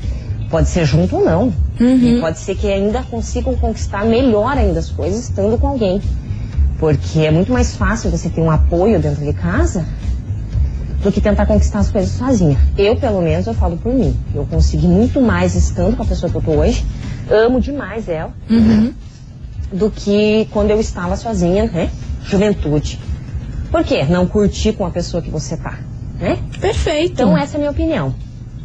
Pode 0.55 0.69
ser 0.69 0.85
junto 0.85 1.17
ou 1.17 1.25
não. 1.25 1.53
Uhum. 1.81 1.99
E 1.99 2.21
pode 2.21 2.39
ser 2.39 2.55
que 2.55 2.69
ainda 2.69 3.03
consigam 3.03 3.57
conquistar 3.57 4.05
melhor 4.05 4.57
ainda 4.57 4.79
as 4.79 4.89
coisas 4.89 5.25
estando 5.25 5.59
com 5.59 5.67
alguém. 5.67 6.01
Porque 6.79 7.19
é 7.19 7.31
muito 7.33 7.53
mais 7.53 7.75
fácil 7.75 8.09
você 8.09 8.29
ter 8.29 8.41
um 8.41 8.49
apoio 8.49 9.01
dentro 9.01 9.25
de 9.25 9.33
casa 9.33 9.85
do 11.03 11.11
que 11.11 11.21
tentar 11.21 11.47
conquistar 11.47 11.81
as 11.81 11.91
coisas 11.91 12.13
sozinha. 12.13 12.57
Eu, 12.79 12.95
pelo 12.95 13.21
menos, 13.21 13.49
eu 13.49 13.55
falo 13.55 13.77
por 13.77 13.93
mim. 13.93 14.17
Eu 14.33 14.47
consegui 14.47 14.87
muito 14.87 15.21
mais 15.21 15.57
estando 15.57 15.97
com 15.97 16.05
a 16.05 16.07
pessoa 16.07 16.31
que 16.31 16.37
eu 16.37 16.43
tô 16.43 16.53
hoje. 16.53 16.87
Amo 17.29 17.61
demais 17.61 18.09
ela. 18.09 18.33
Uhum. 18.49 18.95
Do 19.73 19.91
que 19.91 20.47
quando 20.53 20.71
eu 20.71 20.79
estava 20.79 21.17
sozinha, 21.17 21.65
né? 21.65 21.91
Juventude. 22.23 23.01
Por 23.73 23.83
quê? 23.83 24.05
Não 24.05 24.25
curtir 24.25 24.75
com 24.75 24.87
a 24.87 24.91
pessoa 24.91 25.21
que 25.21 25.31
você 25.31 25.57
tá, 25.57 25.81
né? 26.21 26.39
Perfeito. 26.61 27.15
Então 27.15 27.37
essa 27.37 27.55
é 27.55 27.57
a 27.57 27.59
minha 27.59 27.73
opinião. 27.73 28.15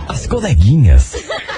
As 0.07 0.25
coleguinhas. 0.25 1.15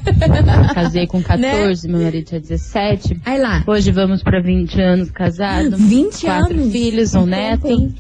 Casei 0.74 1.08
com 1.08 1.22
14, 1.24 1.88
meu 1.88 2.02
marido 2.02 2.26
tinha 2.26 2.40
17. 2.40 3.20
Aí 3.26 3.40
lá. 3.42 3.64
Hoje 3.66 3.92
vamos 3.92 4.22
pra 4.22 4.40
20 4.40 4.80
anos 4.80 5.10
casados. 5.12 5.80
20 5.82 6.26
quatro 6.26 6.54
anos? 6.54 6.72
filhos, 6.72 7.16
um 7.16 7.26
neto. 7.26 7.68
hein? 7.68 7.94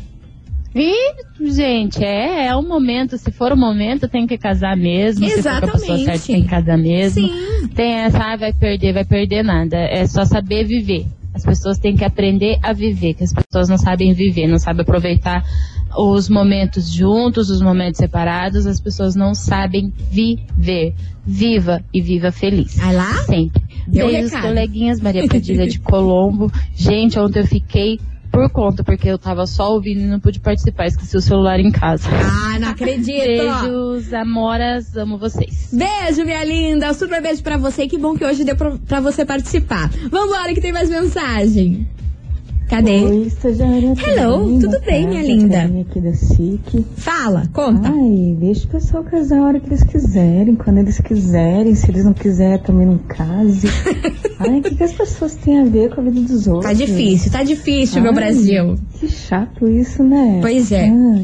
E, 0.75 1.13
gente, 1.51 2.03
é, 2.03 2.47
é 2.47 2.55
o 2.55 2.61
momento. 2.63 3.17
Se 3.17 3.31
for 3.31 3.51
o 3.51 3.57
momento, 3.57 4.07
tem 4.07 4.25
que 4.27 4.37
casar 4.37 4.75
mesmo. 4.77 5.27
Se 5.27 5.41
for 5.41 5.43
com 5.43 5.49
a 5.49 5.61
pessoa 5.61 5.97
Exatamente. 5.97 6.05
certa, 6.05 6.27
tem 6.27 6.43
que 6.43 6.49
casar 6.49 6.77
mesmo. 6.77 7.27
Sim. 7.27 7.67
Tem 7.75 7.91
essa, 7.93 8.19
ah, 8.19 8.35
vai 8.37 8.53
perder, 8.53 8.93
vai 8.93 9.05
perder 9.05 9.43
nada. 9.43 9.77
É 9.77 10.05
só 10.07 10.25
saber 10.25 10.63
viver. 10.65 11.05
As 11.33 11.43
pessoas 11.43 11.77
têm 11.77 11.95
que 11.95 12.05
aprender 12.05 12.59
a 12.61 12.73
viver, 12.73 13.15
que 13.15 13.23
as 13.23 13.33
pessoas 13.33 13.67
não 13.67 13.77
sabem 13.77 14.13
viver, 14.13 14.47
não 14.47 14.59
sabem 14.59 14.81
aproveitar 14.81 15.43
os 15.97 16.29
momentos 16.29 16.91
juntos, 16.91 17.49
os 17.49 17.61
momentos 17.61 17.97
separados, 17.97 18.65
as 18.65 18.79
pessoas 18.79 19.15
não 19.15 19.33
sabem 19.33 19.91
viver. 20.11 20.93
Viva 21.25 21.81
e 21.93 22.01
viva 22.01 22.31
feliz. 22.31 22.77
Aí 22.79 22.93
lá? 22.95 23.13
Sempre. 23.23 23.61
Deu 23.87 24.07
Beijos, 24.07 24.31
recado. 24.31 24.47
coleguinhas, 24.47 24.99
Maria 24.99 25.25
Padilha 25.29 25.65
de 25.65 25.79
Colombo. 25.79 26.51
Gente, 26.75 27.17
ontem 27.17 27.39
eu 27.39 27.47
fiquei 27.47 27.99
por 28.33 28.49
conta, 28.49 28.83
porque 28.83 29.07
eu 29.07 29.19
tava 29.19 29.45
só 29.45 29.71
ouvindo 29.71 30.01
e 30.01 30.07
não 30.07 30.19
pude 30.19 30.39
participar, 30.39 30.87
esqueci 30.87 31.15
o 31.15 31.21
celular 31.21 31.59
em 31.59 31.71
casa. 31.71 32.09
Ah, 32.09 32.57
não 32.59 32.69
acredito. 32.69 33.27
Beijos, 33.27 34.11
amoras, 34.11 34.97
amo 34.97 35.19
vocês. 35.19 35.69
Beijo, 35.71 36.25
minha 36.25 36.43
linda. 36.43 36.89
Um 36.89 36.93
super 36.95 37.21
beijo 37.21 37.43
pra 37.43 37.57
você. 37.57 37.87
Que 37.87 37.97
bom 37.97 38.17
que 38.17 38.25
hoje 38.25 38.43
deu 38.43 38.55
pra, 38.55 38.71
pra 38.87 38.99
você 38.99 39.23
participar. 39.23 39.87
Vambora 40.09 40.51
que 40.51 40.59
tem 40.59 40.71
mais 40.71 40.89
mensagem. 40.89 41.87
Cadê? 42.73 43.03
Oi, 43.03 43.27
estagiária. 43.27 43.93
Hello, 44.03 44.47
bem? 44.47 44.59
tudo 44.59 44.79
bem, 44.79 45.07
minha 45.07 45.21
linda? 45.21 45.69
Aqui 45.81 46.01
da 46.01 46.11
SIC. 46.11 46.83
Fala, 46.97 47.47
conta. 47.53 47.89
Ai, 47.89 48.35
deixa 48.39 48.65
o 48.65 48.69
pessoal 48.69 49.03
casar 49.03 49.37
a 49.37 49.43
hora 49.43 49.59
que 49.59 49.67
eles 49.67 49.83
quiserem, 49.83 50.55
quando 50.55 50.79
eles 50.79 50.99
quiserem. 50.99 51.75
Se 51.75 51.91
eles 51.91 52.03
não 52.03 52.13
quiserem, 52.13 52.57
também 52.57 52.87
não 52.87 52.97
case. 52.97 53.67
Ai, 54.39 54.57
o 54.57 54.63
que, 54.63 54.73
que 54.73 54.83
as 54.83 54.91
pessoas 54.91 55.35
têm 55.35 55.59
a 55.59 55.65
ver 55.65 55.93
com 55.93 56.01
a 56.01 56.03
vida 56.05 56.21
dos 56.21 56.47
outros? 56.47 56.65
Tá 56.65 56.73
difícil, 56.73 57.31
tá 57.31 57.43
difícil, 57.43 58.01
meu 58.01 58.09
Ai, 58.09 58.15
Brasil. 58.15 58.75
Que 58.99 59.07
chato 59.07 59.69
isso, 59.69 60.03
né? 60.03 60.39
Pois 60.41 60.71
é. 60.71 60.89
Ah, 60.89 61.21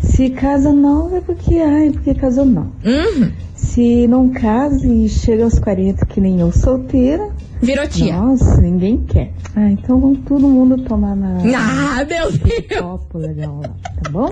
se 0.00 0.30
casa 0.30 0.72
novo 0.72 1.14
é 1.14 1.20
porque, 1.20 1.56
ai, 1.56 1.90
porque 1.90 2.14
casou 2.14 2.46
não. 2.46 2.72
Uhum. 2.82 3.32
Se 3.76 4.06
não 4.08 4.30
casa 4.30 4.86
e 4.88 5.06
chega 5.06 5.44
aos 5.44 5.58
40 5.58 6.06
que 6.06 6.18
nem 6.18 6.40
eu 6.40 6.50
solteira, 6.50 7.28
Virou 7.60 7.86
tia. 7.86 8.18
nossa, 8.18 8.58
ninguém 8.58 9.04
quer. 9.06 9.32
Ah, 9.54 9.70
então 9.70 10.00
vamos 10.00 10.20
todo 10.26 10.48
mundo 10.48 10.78
tomar 10.78 11.14
na... 11.14 11.36
Ah, 11.54 12.02
meu 12.06 12.32
Deus. 12.32 12.38
copo 12.80 13.18
legal 13.18 13.60
lá, 13.62 13.68
tá 14.02 14.10
bom? 14.10 14.30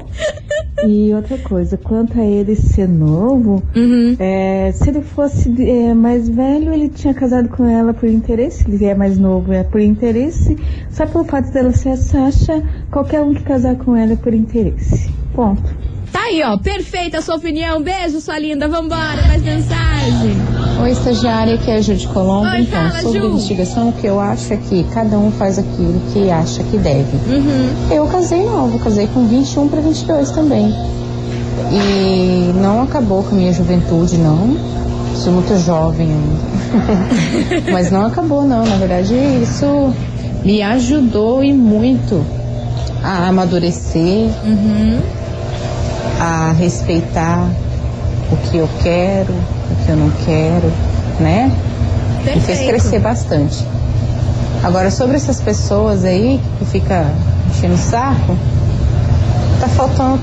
E 0.86 1.12
outra 1.12 1.36
coisa, 1.36 1.76
quanto 1.76 2.18
a 2.18 2.24
ele 2.24 2.56
ser 2.56 2.88
novo, 2.88 3.62
Uhum. 3.76 4.16
é, 4.18 4.72
se 4.72 4.88
ele 4.88 5.02
fosse 5.02 5.52
é, 5.70 5.92
mais 5.92 6.26
velho, 6.26 6.72
ele 6.72 6.88
tinha 6.88 7.12
casado 7.12 7.50
com 7.50 7.66
ela 7.66 7.92
por 7.92 8.08
interesse. 8.08 8.64
Se 8.64 8.70
ele 8.70 8.86
é 8.86 8.94
mais 8.94 9.18
novo, 9.18 9.52
é 9.52 9.62
por 9.62 9.80
interesse. 9.80 10.56
Só 10.90 11.04
pelo 11.06 11.24
fato 11.24 11.52
dela 11.52 11.70
ser 11.72 11.90
a 11.90 11.96
Sasha, 11.98 12.62
qualquer 12.90 13.20
um 13.20 13.34
que 13.34 13.42
casar 13.42 13.76
com 13.76 13.94
ela 13.94 14.14
é 14.14 14.16
por 14.16 14.32
interesse. 14.32 15.10
Ponto. 15.34 15.83
Tá 16.14 16.20
aí, 16.20 16.40
ó. 16.44 16.56
Perfeita 16.56 17.18
a 17.18 17.20
sua 17.20 17.34
opinião. 17.34 17.82
Beijo, 17.82 18.20
sua 18.20 18.38
linda. 18.38 18.68
Vambora, 18.68 19.20
mais 19.26 19.42
mensagem. 19.42 20.36
Oi, 20.80 20.90
estagiária, 20.92 21.56
aqui 21.56 21.68
é 21.72 21.74
a 21.74 21.80
Ju 21.80 21.96
de 21.96 22.06
Colombo. 22.06 22.48
Oi, 22.48 22.60
então, 22.60 22.88
fala, 22.88 23.02
sobre 23.02 23.18
Ju. 23.18 23.26
investigação, 23.26 23.88
o 23.88 23.92
que 23.94 24.06
eu 24.06 24.20
acho 24.20 24.52
é 24.52 24.56
que 24.56 24.84
cada 24.94 25.18
um 25.18 25.32
faz 25.32 25.58
aquilo 25.58 26.00
que 26.12 26.30
acha 26.30 26.62
que 26.62 26.78
deve. 26.78 27.16
Uhum. 27.28 27.68
Eu 27.90 28.06
casei 28.06 28.44
novo, 28.44 28.78
casei 28.78 29.08
com 29.08 29.26
21 29.26 29.66
para 29.66 29.80
22 29.80 30.30
também. 30.30 30.72
E 31.72 32.52
não 32.62 32.82
acabou 32.84 33.24
com 33.24 33.34
a 33.34 33.38
minha 33.38 33.52
juventude, 33.52 34.16
não. 34.16 34.56
Sou 35.16 35.32
muito 35.32 35.58
jovem 35.66 36.10
ainda. 36.12 37.60
Mas 37.72 37.90
não 37.90 38.06
acabou, 38.06 38.42
não. 38.44 38.64
Na 38.64 38.76
verdade, 38.76 39.14
isso 39.42 39.92
me 40.44 40.62
ajudou 40.62 41.42
e 41.42 41.52
muito 41.52 42.24
a 43.02 43.26
amadurecer, 43.28 44.28
Uhum. 44.44 45.00
A 46.20 46.52
respeitar 46.52 47.48
o 48.30 48.36
que 48.36 48.56
eu 48.56 48.68
quero, 48.82 49.32
o 49.32 49.84
que 49.84 49.90
eu 49.90 49.96
não 49.96 50.10
quero, 50.24 50.72
né? 51.20 51.50
Me 52.24 52.32
fez 52.32 52.44
Perfeito. 52.44 52.68
crescer 52.70 52.98
bastante. 53.00 53.64
Agora, 54.62 54.90
sobre 54.90 55.16
essas 55.16 55.40
pessoas 55.40 56.04
aí 56.04 56.40
que 56.58 56.64
fica 56.64 57.06
enchendo 57.50 57.74
o 57.74 57.78
saco, 57.78 58.36
tá 59.60 59.68
faltando 59.68 60.20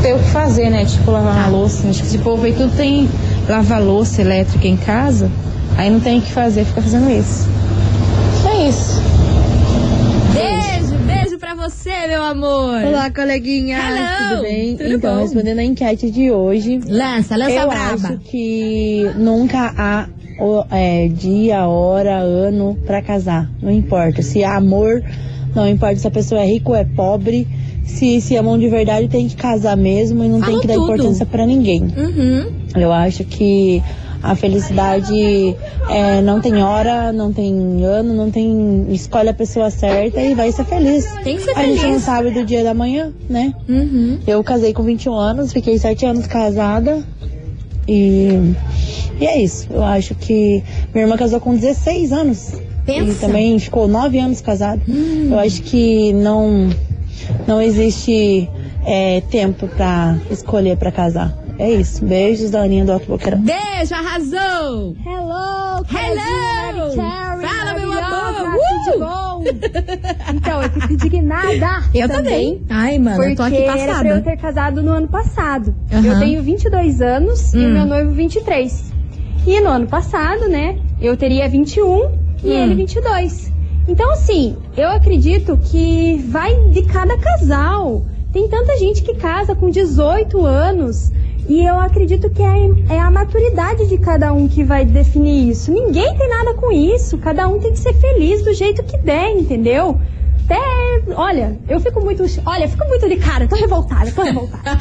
ter 0.00 0.14
o 0.14 0.18
que 0.18 0.30
fazer, 0.30 0.70
né? 0.70 0.84
Tipo, 0.84 1.10
lavar 1.10 1.34
uma 1.34 1.48
louça. 1.48 1.88
Acho 1.88 2.00
que 2.02 2.06
esse 2.06 2.18
povo 2.18 2.44
aí 2.44 2.52
tudo 2.52 2.72
tem 2.76 3.08
lavar 3.48 3.82
louça 3.82 4.20
elétrica 4.20 4.68
em 4.68 4.76
casa, 4.76 5.28
aí 5.76 5.90
não 5.90 5.98
tem 5.98 6.18
o 6.18 6.22
que 6.22 6.30
fazer, 6.30 6.64
fica 6.64 6.82
fazendo 6.82 7.10
isso. 7.10 7.48
É 8.46 8.68
isso. 8.68 9.01
Você, 11.62 12.08
meu 12.08 12.22
amor. 12.24 12.82
Olá, 12.84 13.08
coleguinha. 13.10 13.78
Hello, 13.78 14.30
Tudo 14.30 14.42
bem? 14.42 14.76
tudo 14.76 14.94
então, 14.94 15.14
bom? 15.14 15.22
respondendo 15.22 15.58
a 15.60 15.62
enquete 15.64 16.10
de 16.10 16.28
hoje, 16.32 16.80
Lança, 16.88 17.36
lança 17.36 17.52
eu 17.52 17.68
braba. 17.68 17.94
acho 18.08 18.18
que 18.24 19.08
nunca 19.16 19.72
há 19.78 20.08
é, 20.72 21.06
dia, 21.06 21.68
hora, 21.68 22.16
ano 22.18 22.76
pra 22.84 23.00
casar. 23.00 23.48
Não 23.62 23.70
importa. 23.70 24.22
Se 24.22 24.42
há 24.42 24.56
amor, 24.56 25.04
não 25.54 25.68
importa 25.68 25.94
se 25.96 26.06
a 26.08 26.10
pessoa 26.10 26.40
é 26.40 26.46
rica 26.46 26.70
ou 26.70 26.74
é 26.74 26.84
pobre. 26.84 27.46
Se 27.84 28.20
se 28.20 28.34
amam 28.36 28.58
de 28.58 28.68
verdade, 28.68 29.06
tem 29.06 29.28
que 29.28 29.36
casar 29.36 29.76
mesmo 29.76 30.24
e 30.24 30.28
não 30.28 30.40
Falou 30.40 30.54
tem 30.54 30.60
que 30.62 30.66
dar 30.66 30.74
tudo. 30.74 30.92
importância 30.94 31.26
pra 31.26 31.46
ninguém. 31.46 31.82
Uhum. 31.82 32.52
Eu 32.74 32.92
acho 32.92 33.22
que 33.24 33.80
a 34.22 34.36
felicidade 34.36 35.56
é, 35.88 36.20
não 36.22 36.40
tem 36.40 36.62
hora, 36.62 37.12
não 37.12 37.32
tem 37.32 37.84
ano, 37.84 38.14
não 38.14 38.30
tem. 38.30 38.86
Escolhe 38.90 39.28
a 39.28 39.34
pessoa 39.34 39.68
certa 39.70 40.20
e 40.20 40.34
vai 40.34 40.52
ser 40.52 40.64
feliz. 40.64 41.04
Tem 41.24 41.36
que 41.36 41.42
ser 41.42 41.50
A 41.58 41.64
gente 41.64 41.74
não 41.82 41.88
feliz. 41.90 42.02
sabe 42.02 42.30
do 42.30 42.44
dia 42.44 42.62
da 42.62 42.72
manhã, 42.72 43.12
né? 43.28 43.52
Uhum. 43.68 44.18
Eu 44.26 44.42
casei 44.44 44.72
com 44.72 44.82
21 44.84 45.14
anos, 45.14 45.52
fiquei 45.52 45.76
7 45.76 46.06
anos 46.06 46.26
casada. 46.26 47.02
E, 47.88 48.54
e 49.20 49.26
é 49.26 49.42
isso. 49.42 49.66
Eu 49.70 49.82
acho 49.82 50.14
que 50.14 50.62
minha 50.94 51.04
irmã 51.04 51.16
casou 51.16 51.40
com 51.40 51.54
16 51.56 52.12
anos. 52.12 52.52
Pensa. 52.86 53.10
E 53.10 53.14
também 53.16 53.58
ficou 53.58 53.88
9 53.88 54.18
anos 54.18 54.40
casada. 54.40 54.80
Eu 54.88 55.38
acho 55.38 55.62
que 55.62 56.12
não, 56.12 56.70
não 57.46 57.60
existe 57.60 58.48
é, 58.86 59.20
tempo 59.22 59.66
pra 59.66 60.16
escolher 60.30 60.76
pra 60.76 60.92
casar. 60.92 61.41
É 61.62 61.70
isso. 61.70 62.04
Beijos 62.04 62.50
da 62.50 62.62
Aninha 62.62 62.84
do 62.84 62.92
Alto 62.92 63.06
Boqueirão. 63.06 63.40
Beijo, 63.40 63.94
arrasou. 63.94 64.96
Hello, 65.06 65.84
Hello. 65.86 66.90
Cherry, 66.92 66.96
Fala, 66.96 67.74
meu 67.78 67.92
amor. 67.92 68.58
tudo 68.84 68.96
Uh. 68.96 68.98
bom? 68.98 69.44
Então, 70.34 70.62
eu 70.62 70.70
fico 70.70 70.92
indignada 70.92 71.82
Eu 71.94 72.08
também. 72.08 72.62
Ai, 72.68 72.98
mano, 72.98 73.16
porque 73.16 73.32
eu 73.32 73.36
tô 73.36 73.42
aqui 73.44 73.56
era 73.62 73.72
pra 73.74 73.80
eu 73.82 73.94
passada. 73.94 74.20
ter 74.22 74.36
casado 74.38 74.82
no 74.82 74.90
ano 74.90 75.06
passado. 75.08 75.74
Aham. 75.92 76.04
Eu 76.06 76.18
tenho 76.18 76.42
22 76.42 77.00
anos 77.00 77.54
e 77.54 77.58
Hum. 77.58 77.66
o 77.66 77.72
meu 77.74 77.86
noivo 77.86 78.10
23. 78.10 78.92
E 79.46 79.60
no 79.60 79.70
ano 79.70 79.86
passado, 79.86 80.48
né, 80.48 80.78
eu 81.00 81.16
teria 81.16 81.48
21 81.48 82.10
e 82.42 82.48
Hum. 82.48 82.62
ele 82.64 82.74
22. 82.74 83.52
Então, 83.88 84.10
assim, 84.12 84.56
eu 84.76 84.88
acredito 84.88 85.56
que 85.58 86.16
vai 86.28 86.54
de 86.70 86.82
cada 86.82 87.16
casal. 87.18 88.04
Tem 88.32 88.48
tanta 88.48 88.76
gente 88.78 89.02
que 89.02 89.14
casa 89.14 89.54
com 89.54 89.68
18 89.70 90.44
anos. 90.44 91.12
E 91.48 91.64
eu 91.64 91.78
acredito 91.80 92.30
que 92.30 92.42
é, 92.42 92.94
é 92.94 93.00
a 93.00 93.10
maturidade 93.10 93.88
de 93.88 93.98
cada 93.98 94.32
um 94.32 94.48
que 94.48 94.62
vai 94.62 94.84
definir 94.84 95.50
isso. 95.50 95.72
Ninguém 95.72 96.16
tem 96.16 96.28
nada 96.28 96.54
com 96.54 96.72
isso. 96.72 97.18
Cada 97.18 97.48
um 97.48 97.58
tem 97.58 97.72
que 97.72 97.78
ser 97.78 97.94
feliz 97.94 98.44
do 98.44 98.54
jeito 98.54 98.82
que 98.84 98.98
der, 98.98 99.30
entendeu? 99.30 100.00
Até. 100.44 101.12
Olha, 101.14 101.58
eu 101.68 101.78
fico 101.80 102.00
muito. 102.00 102.24
Olha, 102.44 102.68
fico 102.68 102.86
muito 102.86 103.08
de 103.08 103.16
cara, 103.16 103.48
tô 103.48 103.56
revoltada, 103.56 104.10
tô 104.10 104.22
revoltada. 104.22 104.78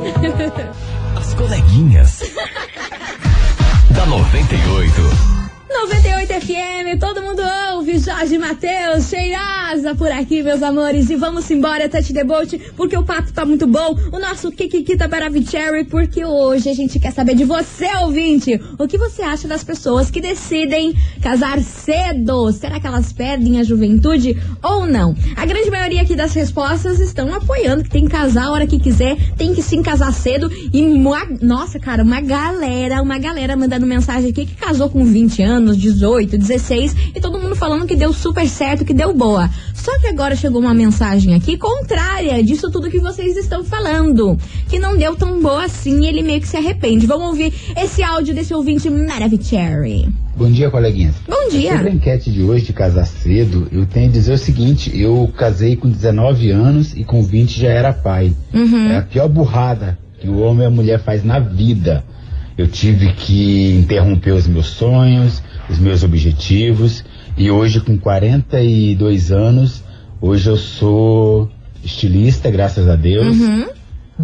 As 1.17 1.35
coleguinhas. 1.35 2.23
da 3.95 4.07
98. 4.07 5.34
98 5.67 6.29
FM, 6.29 7.01
todo 7.01 7.23
mundo 7.23 7.43
ouve, 7.73 7.99
Jorge 7.99 8.37
Matheus, 8.37 9.09
cheirosa 9.09 9.95
por 9.97 10.13
aqui, 10.13 10.43
meus 10.43 10.63
amores. 10.63 11.09
E 11.09 11.17
vamos 11.17 11.51
embora, 11.51 11.89
Tati 11.89 12.13
Debote, 12.13 12.61
porque 12.77 12.95
o 12.97 13.03
papo 13.03 13.33
tá 13.33 13.47
muito 13.47 13.67
bom. 13.67 13.99
O 14.13 14.19
nosso 14.19 14.53
Kikikita 14.53 15.09
Baravicherry, 15.09 15.85
porque 15.85 16.23
hoje 16.23 16.69
a 16.69 16.75
gente 16.75 17.01
quer 17.01 17.13
saber 17.13 17.35
de 17.35 17.45
você, 17.45 17.87
ouvinte. 18.03 18.61
O 18.79 18.87
que 18.87 18.99
você 18.99 19.23
acha 19.23 19.49
das 19.49 19.65
pessoas 19.65 20.11
que 20.11 20.21
decidem 20.21 20.95
casar 21.23 21.59
cedo? 21.61 22.53
Será 22.53 22.79
que 22.79 22.87
elas 22.87 23.11
perdem 23.13 23.59
a 23.59 23.65
juventude 23.65 24.37
ou 24.63 24.87
não? 24.87 25.17
A 25.35 25.47
grande 25.47 25.71
maioria 25.71 26.03
aqui 26.03 26.15
das 26.15 26.35
respostas 26.35 27.01
estão 27.01 27.35
apoiando 27.35 27.85
que 27.85 27.91
tem 27.91 28.05
que 28.05 28.11
casar 28.11 28.45
a 28.45 28.53
hora 28.53 28.67
que 28.67 28.79
quiser, 28.79 29.17
tem 29.35 29.55
que 29.55 29.63
sim 29.63 29.83
casar 29.83 30.13
cedo. 30.13 30.51
E, 30.73 30.83
nossa, 31.41 31.79
cara, 31.79 32.03
uma 32.03 32.21
galera, 32.21 33.01
uma 33.01 33.19
galera 33.19 33.57
mandando 33.57 33.87
mensagem 33.87 34.31
aqui 34.31 34.45
que 34.45 34.57
casou 34.57 34.91
com 34.91 35.05
20 35.07 35.43
anos 35.43 35.54
anos, 35.55 35.77
18, 35.77 36.37
16, 36.37 36.97
e 37.15 37.21
todo 37.21 37.39
mundo 37.39 37.55
falando 37.55 37.87
que 37.87 37.97
deu 37.97 38.13
super 38.13 38.47
certo, 38.49 38.85
que 38.85 38.93
deu 38.93 39.15
boa. 39.15 39.49
Só 39.73 39.99
que 39.99 40.07
agora 40.07 40.35
chegou 40.35 40.61
uma 40.61 40.75
mensagem 40.75 41.35
aqui 41.35 41.57
contrária 41.57 42.43
disso 42.43 42.71
tudo 42.71 42.91
que 42.91 42.99
vocês 42.99 43.37
estão 43.37 43.65
falando. 43.65 44.39
Que 44.69 44.79
não 44.79 44.97
deu 44.97 45.15
tão 45.15 45.41
boa 45.41 45.65
assim 45.65 46.03
e 46.03 46.07
ele 46.07 46.23
meio 46.23 46.41
que 46.41 46.49
se 46.49 46.57
arrepende. 46.57 47.07
Vamos 47.07 47.29
ouvir 47.29 47.53
esse 47.77 48.03
áudio 48.03 48.35
desse 48.35 48.55
ouvinte 48.55 48.89
Maravicherry. 48.91 50.09
Bom 50.37 50.51
dia, 50.51 50.69
coleguinhas. 50.71 51.15
Bom 51.29 51.49
dia. 51.49 51.77
Sobre 51.77 51.91
a 51.91 51.93
enquete 51.93 52.33
de 52.33 52.43
hoje 52.43 52.65
de 52.65 52.73
casar 52.73 53.07
cedo, 53.07 53.69
eu 53.71 53.87
tenho 53.87 54.09
a 54.09 54.13
dizer 54.13 54.33
o 54.33 54.39
seguinte: 54.39 54.91
eu 54.99 55.31
casei 55.37 55.77
com 55.77 55.89
19 55.89 56.51
anos 56.51 56.93
e 56.97 57.05
com 57.05 57.23
20 57.23 57.61
já 57.61 57.69
era 57.69 57.93
pai. 57.93 58.35
Uhum. 58.53 58.91
É 58.91 58.97
a 58.97 59.03
pior 59.03 59.29
burrada 59.29 59.97
que 60.19 60.29
o 60.29 60.41
homem 60.41 60.65
e 60.65 60.67
a 60.67 60.71
mulher 60.71 60.99
faz 60.99 61.23
na 61.23 61.39
vida. 61.39 62.03
Eu 62.57 62.67
tive 62.67 63.13
que 63.13 63.73
interromper 63.75 64.33
os 64.33 64.47
meus 64.47 64.67
sonhos, 64.67 65.43
os 65.69 65.79
meus 65.79 66.03
objetivos. 66.03 67.05
E 67.37 67.51
hoje, 67.51 67.81
com 67.81 67.99
42 67.99 69.33
anos, 69.33 69.83
hoje 70.21 70.49
eu 70.49 70.57
sou 70.57 71.51
estilista, 71.83 72.51
graças 72.51 72.89
a 72.89 72.97
Deus. 72.97 73.39
Uhum. 73.39 73.67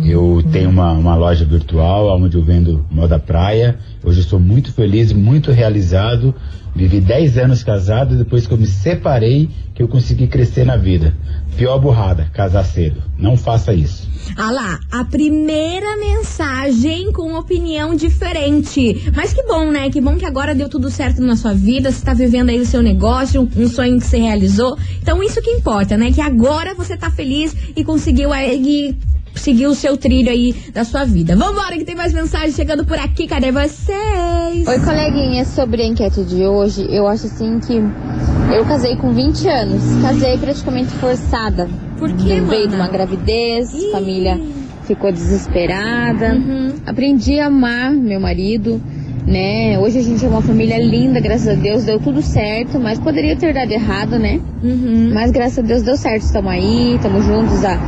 Eu 0.04 0.42
tenho 0.52 0.70
uma, 0.70 0.92
uma 0.92 1.16
loja 1.16 1.44
virtual 1.44 2.16
onde 2.16 2.36
eu 2.36 2.42
vendo 2.42 2.86
moda 2.90 3.18
praia. 3.18 3.76
Hoje 4.04 4.20
eu 4.20 4.24
sou 4.24 4.38
muito 4.38 4.72
feliz 4.72 5.12
muito 5.12 5.50
realizado. 5.50 6.34
Vivi 6.74 7.00
10 7.00 7.38
anos 7.38 7.64
casado 7.64 8.16
depois 8.16 8.46
que 8.46 8.54
eu 8.54 8.58
me 8.58 8.66
separei 8.66 9.50
que 9.74 9.82
eu 9.82 9.88
consegui 9.88 10.28
crescer 10.28 10.64
na 10.64 10.76
vida. 10.76 11.14
Pior 11.56 11.78
burrada, 11.78 12.28
casar 12.32 12.64
cedo. 12.64 13.02
Não 13.18 13.36
faça 13.36 13.74
isso. 13.74 14.08
Ah 14.36 14.50
lá, 14.50 14.80
a 14.90 15.04
primeira 15.04 15.96
mensagem 15.96 17.12
com 17.12 17.34
opinião 17.34 17.94
diferente. 17.94 19.10
Mas 19.14 19.32
que 19.32 19.42
bom, 19.42 19.70
né? 19.70 19.90
Que 19.90 20.00
bom 20.00 20.16
que 20.16 20.24
agora 20.24 20.54
deu 20.54 20.68
tudo 20.68 20.90
certo 20.90 21.20
na 21.20 21.36
sua 21.36 21.52
vida, 21.52 21.90
você 21.90 22.04
tá 22.04 22.14
vivendo 22.14 22.50
aí 22.50 22.60
o 22.60 22.66
seu 22.66 22.82
negócio, 22.82 23.48
um, 23.56 23.68
sonho 23.68 23.98
que 23.98 24.06
você 24.06 24.18
realizou. 24.18 24.76
Então 25.02 25.22
isso 25.22 25.40
que 25.42 25.50
importa, 25.50 25.96
né? 25.96 26.12
Que 26.12 26.20
agora 26.20 26.74
você 26.74 26.96
tá 26.96 27.10
feliz 27.10 27.54
e 27.76 27.84
conseguiu 27.84 28.32
aí 28.32 28.96
seguir 29.34 29.66
o 29.66 29.74
seu 29.74 29.96
trilho 29.96 30.30
aí 30.30 30.54
da 30.72 30.84
sua 30.84 31.04
vida. 31.04 31.36
Vambora 31.36 31.76
que 31.76 31.84
tem 31.84 31.94
mais 31.94 32.12
mensagem 32.12 32.52
chegando 32.52 32.84
por 32.84 32.98
aqui, 32.98 33.26
cadê 33.26 33.52
vocês? 33.52 34.66
Oi, 34.66 34.80
coleguinha, 34.80 35.44
sobre 35.44 35.82
a 35.82 35.86
enquete 35.86 36.24
de 36.24 36.44
hoje, 36.44 36.86
eu 36.90 37.06
acho 37.06 37.26
assim 37.26 37.60
que 37.60 37.80
eu 38.52 38.64
casei 38.64 38.96
com 38.96 39.12
20 39.12 39.48
anos, 39.48 39.82
casei 40.02 40.36
praticamente 40.38 40.90
forçada. 40.94 41.68
Por 41.98 42.12
quê, 42.12 42.40
No 42.40 42.48
meio 42.48 42.68
de 42.68 42.74
uma 42.74 42.88
gravidez, 42.88 43.70
família 43.92 44.40
ficou 44.84 45.12
desesperada. 45.12 46.34
Uhum. 46.34 46.74
Aprendi 46.86 47.38
a 47.38 47.46
amar 47.46 47.92
meu 47.92 48.18
marido, 48.18 48.80
né? 49.26 49.78
Hoje 49.78 49.98
a 49.98 50.02
gente 50.02 50.24
é 50.24 50.28
uma 50.28 50.42
família 50.42 50.78
linda, 50.82 51.20
graças 51.20 51.48
a 51.48 51.54
Deus, 51.54 51.84
deu 51.84 52.00
tudo 52.00 52.22
certo, 52.22 52.80
mas 52.80 52.98
poderia 52.98 53.36
ter 53.36 53.54
dado 53.54 53.70
errado, 53.70 54.18
né? 54.18 54.40
Uhum. 54.62 55.10
Mas 55.12 55.30
graças 55.30 55.58
a 55.58 55.62
Deus 55.62 55.82
deu 55.82 55.96
certo, 55.96 56.22
estamos 56.22 56.50
aí, 56.50 56.96
estamos 56.96 57.24
juntos 57.24 57.64
há 57.64 57.78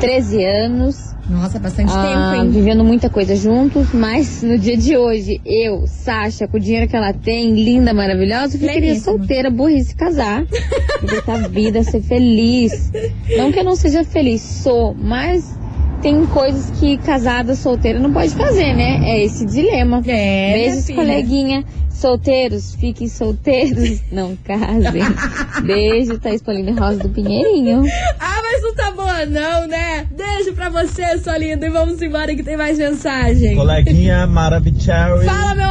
13 0.00 0.44
anos. 0.44 1.13
Nossa, 1.28 1.58
bastante 1.58 1.90
Ah, 1.94 2.32
tempo, 2.32 2.44
hein? 2.44 2.50
Vivendo 2.50 2.84
muita 2.84 3.08
coisa 3.08 3.34
juntos, 3.34 3.92
mas 3.94 4.42
no 4.42 4.58
dia 4.58 4.76
de 4.76 4.96
hoje, 4.96 5.40
eu, 5.44 5.86
Sasha, 5.86 6.46
com 6.46 6.58
o 6.58 6.60
dinheiro 6.60 6.86
que 6.86 6.94
ela 6.94 7.12
tem, 7.14 7.54
linda, 7.54 7.94
maravilhosa, 7.94 8.58
ficaria 8.58 8.94
solteira, 9.00 9.50
burrice, 9.50 9.94
casar. 9.94 10.44
Aproveitar 10.96 11.44
a 11.44 11.48
vida, 11.48 11.82
ser 11.82 12.02
feliz. 12.02 12.92
Não 13.36 13.50
que 13.50 13.58
eu 13.58 13.64
não 13.64 13.74
seja 13.74 14.04
feliz, 14.04 14.42
sou, 14.42 14.94
mas 14.94 15.58
tem 16.04 16.26
coisas 16.26 16.70
que 16.78 16.98
casada, 16.98 17.54
solteira 17.54 17.98
não 17.98 18.12
pode 18.12 18.34
fazer, 18.34 18.74
né? 18.74 19.00
É 19.04 19.24
esse 19.24 19.46
dilema. 19.46 20.02
É, 20.06 20.52
minha 20.54 20.70
Beijos, 20.74 20.90
coleguinha. 20.90 21.64
Solteiros, 21.88 22.74
fiquem 22.74 23.08
solteiros, 23.08 24.02
não 24.12 24.36
casem. 24.44 25.02
Beijo, 25.64 26.18
Thaís 26.18 26.42
Pauline 26.42 26.72
Rosa 26.72 26.98
do 26.98 27.08
Pinheirinho. 27.08 27.84
Ah, 28.20 28.42
mas 28.42 28.62
não 28.62 28.74
tá 28.74 28.90
boa 28.90 29.24
não, 29.24 29.66
né? 29.66 30.06
Beijo 30.14 30.52
pra 30.52 30.68
você, 30.68 31.16
sua 31.16 31.38
linda, 31.38 31.66
e 31.66 31.70
vamos 31.70 32.02
embora 32.02 32.34
que 32.34 32.42
tem 32.42 32.58
mais 32.58 32.76
mensagem. 32.76 33.56
Coleguinha 33.56 34.26
Maravicherry. 34.26 35.24
Fala, 35.24 35.54
meu! 35.54 35.63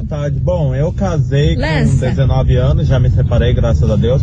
Boa 0.00 0.20
tarde. 0.20 0.40
Bom, 0.40 0.74
eu 0.74 0.92
casei 0.92 1.54
Lança. 1.56 2.06
com 2.06 2.10
19 2.10 2.56
anos, 2.56 2.86
já 2.86 2.98
me 2.98 3.10
separei, 3.10 3.52
graças 3.52 3.88
a 3.90 3.96
Deus. 3.96 4.22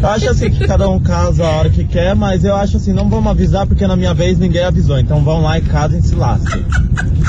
Eu 0.00 0.08
acho 0.08 0.30
assim 0.30 0.50
que 0.50 0.66
cada 0.66 0.88
um 0.88 0.98
casa 0.98 1.44
a 1.44 1.50
hora 1.50 1.70
que 1.70 1.84
quer, 1.84 2.14
mas 2.14 2.44
eu 2.44 2.56
acho 2.56 2.78
assim, 2.78 2.94
não 2.94 3.10
vamos 3.10 3.30
avisar 3.30 3.66
porque 3.66 3.86
na 3.86 3.94
minha 3.94 4.14
vez 4.14 4.38
ninguém 4.38 4.64
avisou. 4.64 4.98
Então 4.98 5.22
vão 5.22 5.42
lá 5.42 5.58
e 5.58 5.62
casem 5.62 6.00
se 6.00 6.14
lasquem. 6.14 6.64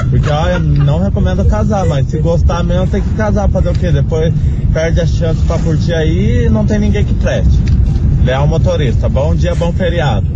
Porque 0.10 0.30
olha, 0.30 0.60
não 0.60 1.04
recomendo 1.04 1.44
casar, 1.46 1.86
mas 1.88 2.08
se 2.08 2.20
gostar 2.20 2.64
mesmo 2.64 2.88
tem 2.88 3.02
que 3.02 3.14
casar, 3.16 3.50
fazer 3.50 3.70
o 3.70 3.74
quê? 3.74 3.92
Depois 3.92 4.34
perde 4.72 5.02
a 5.02 5.06
chance 5.06 5.42
pra 5.42 5.60
curtir 5.60 5.94
aí 5.94 6.46
e 6.46 6.50
não 6.50 6.66
tem 6.66 6.80
ninguém 6.80 7.04
que 7.04 7.14
preste. 7.16 7.60
Leal 8.24 8.48
motorista, 8.48 9.10
bom 9.10 9.36
dia, 9.36 9.54
bom 9.56 9.74
feriado. 9.74 10.28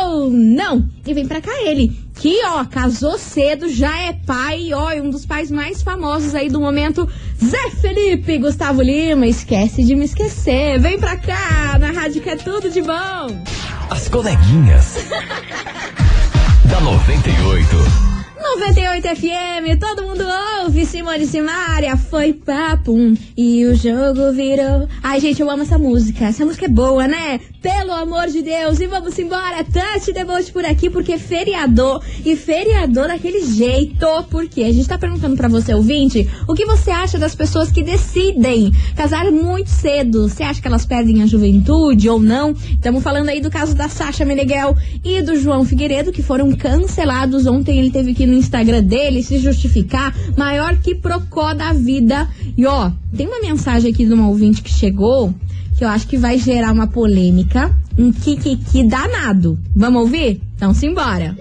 ou 0.00 0.30
não? 0.30 0.88
E 1.06 1.14
vem 1.14 1.26
pra 1.26 1.40
cá 1.40 1.52
ele, 1.62 1.92
que 2.14 2.44
ó, 2.46 2.64
casou 2.64 3.18
cedo, 3.18 3.68
já 3.68 3.96
é 4.02 4.12
pai, 4.12 4.72
ó, 4.72 4.90
é 4.90 5.00
um 5.00 5.10
dos 5.10 5.26
pais 5.26 5.50
mais 5.50 5.82
famosos 5.82 6.34
aí 6.34 6.48
do 6.48 6.60
momento, 6.60 7.08
Zé 7.42 7.70
Felipe 7.80 8.38
Gustavo 8.38 8.82
Lima. 8.82 9.26
Esquece 9.26 9.84
de 9.84 9.94
me 9.94 10.04
esquecer, 10.04 10.78
vem 10.80 10.98
pra 10.98 11.16
cá, 11.16 11.78
na 11.78 11.90
rádio 11.90 12.22
que 12.22 12.30
é 12.30 12.36
tudo 12.36 12.70
de 12.70 12.82
bom. 12.82 13.42
As 13.90 14.08
coleguinhas. 14.08 15.06
da 16.68 16.80
98. 16.80 18.07
98 18.56 19.08
FM, 19.08 19.78
todo 19.78 20.02
mundo 20.02 20.24
ouve, 20.62 20.86
Simone 20.86 21.26
Simaria, 21.26 21.96
foi 21.98 22.32
papum 22.32 23.14
e 23.36 23.66
o 23.66 23.74
jogo 23.74 24.32
virou. 24.32 24.88
Ai, 25.02 25.20
gente, 25.20 25.42
eu 25.42 25.50
amo 25.50 25.64
essa 25.64 25.78
música, 25.78 26.24
essa 26.24 26.46
música 26.46 26.64
é 26.64 26.68
boa, 26.68 27.06
né? 27.06 27.40
Pelo 27.60 27.92
amor 27.92 28.28
de 28.28 28.40
Deus, 28.40 28.78
e 28.78 28.86
vamos 28.86 29.18
embora, 29.18 29.64
the 29.64 30.24
Boat 30.24 30.52
por 30.52 30.64
aqui, 30.64 30.88
porque 30.88 31.18
feriador, 31.18 32.00
e 32.24 32.36
feriador 32.36 33.08
daquele 33.08 33.44
jeito, 33.44 34.06
porque 34.30 34.62
a 34.62 34.72
gente 34.72 34.86
tá 34.86 34.96
perguntando 34.96 35.36
pra 35.36 35.48
você, 35.48 35.74
ouvinte, 35.74 36.28
o 36.46 36.54
que 36.54 36.64
você 36.64 36.92
acha 36.92 37.18
das 37.18 37.34
pessoas 37.34 37.72
que 37.72 37.82
decidem 37.82 38.70
casar 38.94 39.28
muito 39.32 39.70
cedo? 39.70 40.28
Você 40.28 40.44
acha 40.44 40.62
que 40.62 40.68
elas 40.68 40.86
perdem 40.86 41.20
a 41.20 41.26
juventude 41.26 42.08
ou 42.08 42.20
não? 42.20 42.52
Estamos 42.52 43.02
falando 43.02 43.28
aí 43.28 43.40
do 43.40 43.50
caso 43.50 43.74
da 43.74 43.88
Sasha 43.88 44.24
Meneghel 44.24 44.76
e 45.02 45.20
do 45.20 45.34
João 45.34 45.64
Figueiredo, 45.64 46.12
que 46.12 46.22
foram 46.22 46.52
cancelados 46.52 47.44
ontem, 47.44 47.80
ele 47.80 47.90
teve 47.90 48.14
que 48.14 48.22
ir 48.22 48.28
no 48.28 48.34
Instagram 48.34 48.84
dele 48.84 49.20
se 49.20 49.36
justificar, 49.36 50.14
maior 50.36 50.76
que 50.76 50.94
procó 50.94 51.54
da 51.54 51.72
vida. 51.72 52.28
E 52.56 52.64
ó, 52.66 52.92
tem 53.16 53.26
uma 53.26 53.40
mensagem 53.40 53.90
aqui 53.90 54.06
de 54.06 54.12
uma 54.12 54.28
ouvinte 54.28 54.62
que 54.62 54.70
chegou 54.70 55.34
que 55.78 55.84
eu 55.84 55.88
acho 55.88 56.08
que 56.08 56.18
vai 56.18 56.36
gerar 56.38 56.72
uma 56.72 56.88
polêmica, 56.88 57.70
um 57.96 58.12
kikiki 58.12 58.82
danado. 58.82 59.56
Vamos 59.76 60.02
ouvir? 60.02 60.42
Então 60.56 60.74
simbora. 60.74 61.36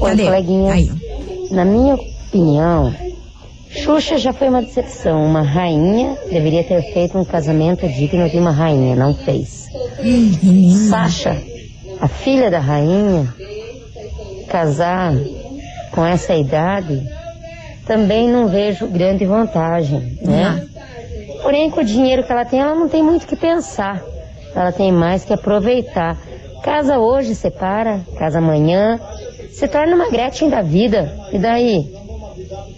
Oi, 0.00 0.10
Cadê? 0.10 0.24
coleguinhas. 0.24 0.72
Aí, 0.74 0.90
Na 1.50 1.64
minha 1.64 1.94
opinião, 1.94 2.94
Xuxa 3.70 4.18
já 4.18 4.34
foi 4.34 4.50
uma 4.50 4.60
decepção. 4.62 5.24
Uma 5.24 5.40
rainha 5.40 6.14
deveria 6.30 6.62
ter 6.62 6.82
feito 6.92 7.16
um 7.18 7.24
casamento 7.24 7.88
digno 7.88 8.28
de 8.28 8.36
uma 8.36 8.50
rainha, 8.50 8.94
não 8.94 9.14
fez. 9.14 9.64
Sasha, 10.90 11.42
a 12.00 12.06
filha 12.06 12.50
da 12.50 12.58
rainha, 12.60 13.32
casar 14.48 15.14
com 15.90 16.04
essa 16.04 16.34
idade, 16.34 17.02
também 17.86 18.28
não 18.30 18.46
vejo 18.48 18.86
grande 18.88 19.24
vantagem, 19.24 20.18
né? 20.22 20.66
Porém, 21.44 21.70
com 21.70 21.82
o 21.82 21.84
dinheiro 21.84 22.24
que 22.24 22.32
ela 22.32 22.46
tem, 22.46 22.58
ela 22.58 22.74
não 22.74 22.88
tem 22.88 23.02
muito 23.02 23.26
que 23.26 23.36
pensar. 23.36 24.02
Ela 24.56 24.72
tem 24.72 24.90
mais 24.90 25.26
que 25.26 25.32
aproveitar. 25.34 26.16
Casa 26.62 26.98
hoje, 26.98 27.34
separa, 27.34 28.00
casa 28.18 28.38
amanhã, 28.38 28.98
se 29.50 29.68
torna 29.68 29.94
uma 29.94 30.08
Gretchen 30.08 30.48
da 30.48 30.62
vida. 30.62 31.14
E 31.30 31.38
daí? 31.38 31.94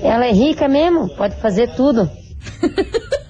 Ela 0.00 0.26
é 0.26 0.32
rica 0.32 0.66
mesmo, 0.66 1.08
pode 1.10 1.36
fazer 1.36 1.76
tudo. 1.76 2.10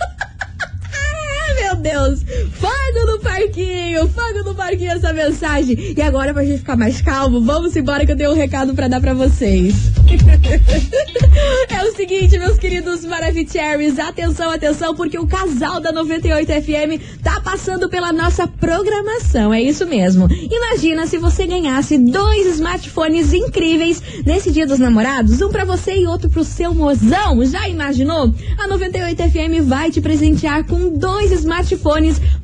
Deus! 1.86 2.24
Fogo 2.54 3.12
no 3.12 3.20
parquinho! 3.20 4.08
Fogo 4.08 4.42
no 4.44 4.54
parquinho 4.56 4.90
essa 4.90 5.12
mensagem! 5.12 5.94
E 5.96 6.02
agora, 6.02 6.34
pra 6.34 6.44
gente 6.44 6.58
ficar 6.58 6.76
mais 6.76 7.00
calmo, 7.00 7.40
vamos 7.40 7.76
embora 7.76 8.04
que 8.04 8.10
eu 8.10 8.16
tenho 8.16 8.32
um 8.32 8.34
recado 8.34 8.74
pra 8.74 8.88
dar 8.88 9.00
pra 9.00 9.14
vocês. 9.14 9.72
é 11.70 11.84
o 11.84 11.94
seguinte, 11.94 12.36
meus 12.38 12.58
queridos 12.58 13.04
Maravicheries, 13.04 14.00
atenção, 14.00 14.50
atenção, 14.50 14.96
porque 14.96 15.16
o 15.16 15.28
casal 15.28 15.78
da 15.78 15.92
98 15.92 16.50
FM 16.50 17.20
tá 17.22 17.40
passando 17.40 17.88
pela 17.88 18.12
nossa 18.12 18.48
programação, 18.48 19.54
é 19.54 19.62
isso 19.62 19.86
mesmo. 19.86 20.26
Imagina 20.30 21.06
se 21.06 21.18
você 21.18 21.46
ganhasse 21.46 21.96
dois 21.98 22.48
smartphones 22.54 23.32
incríveis 23.32 24.02
nesse 24.24 24.50
Dia 24.50 24.66
dos 24.66 24.80
Namorados, 24.80 25.40
um 25.40 25.50
pra 25.50 25.64
você 25.64 25.94
e 25.96 26.06
outro 26.06 26.28
pro 26.28 26.42
seu 26.42 26.74
mozão. 26.74 27.44
Já 27.44 27.68
imaginou? 27.68 28.34
A 28.58 28.66
98 28.66 29.22
FM 29.22 29.64
vai 29.64 29.92
te 29.92 30.00
presentear 30.00 30.64
com 30.64 30.90
dois 30.90 31.30
smartphones 31.30 31.75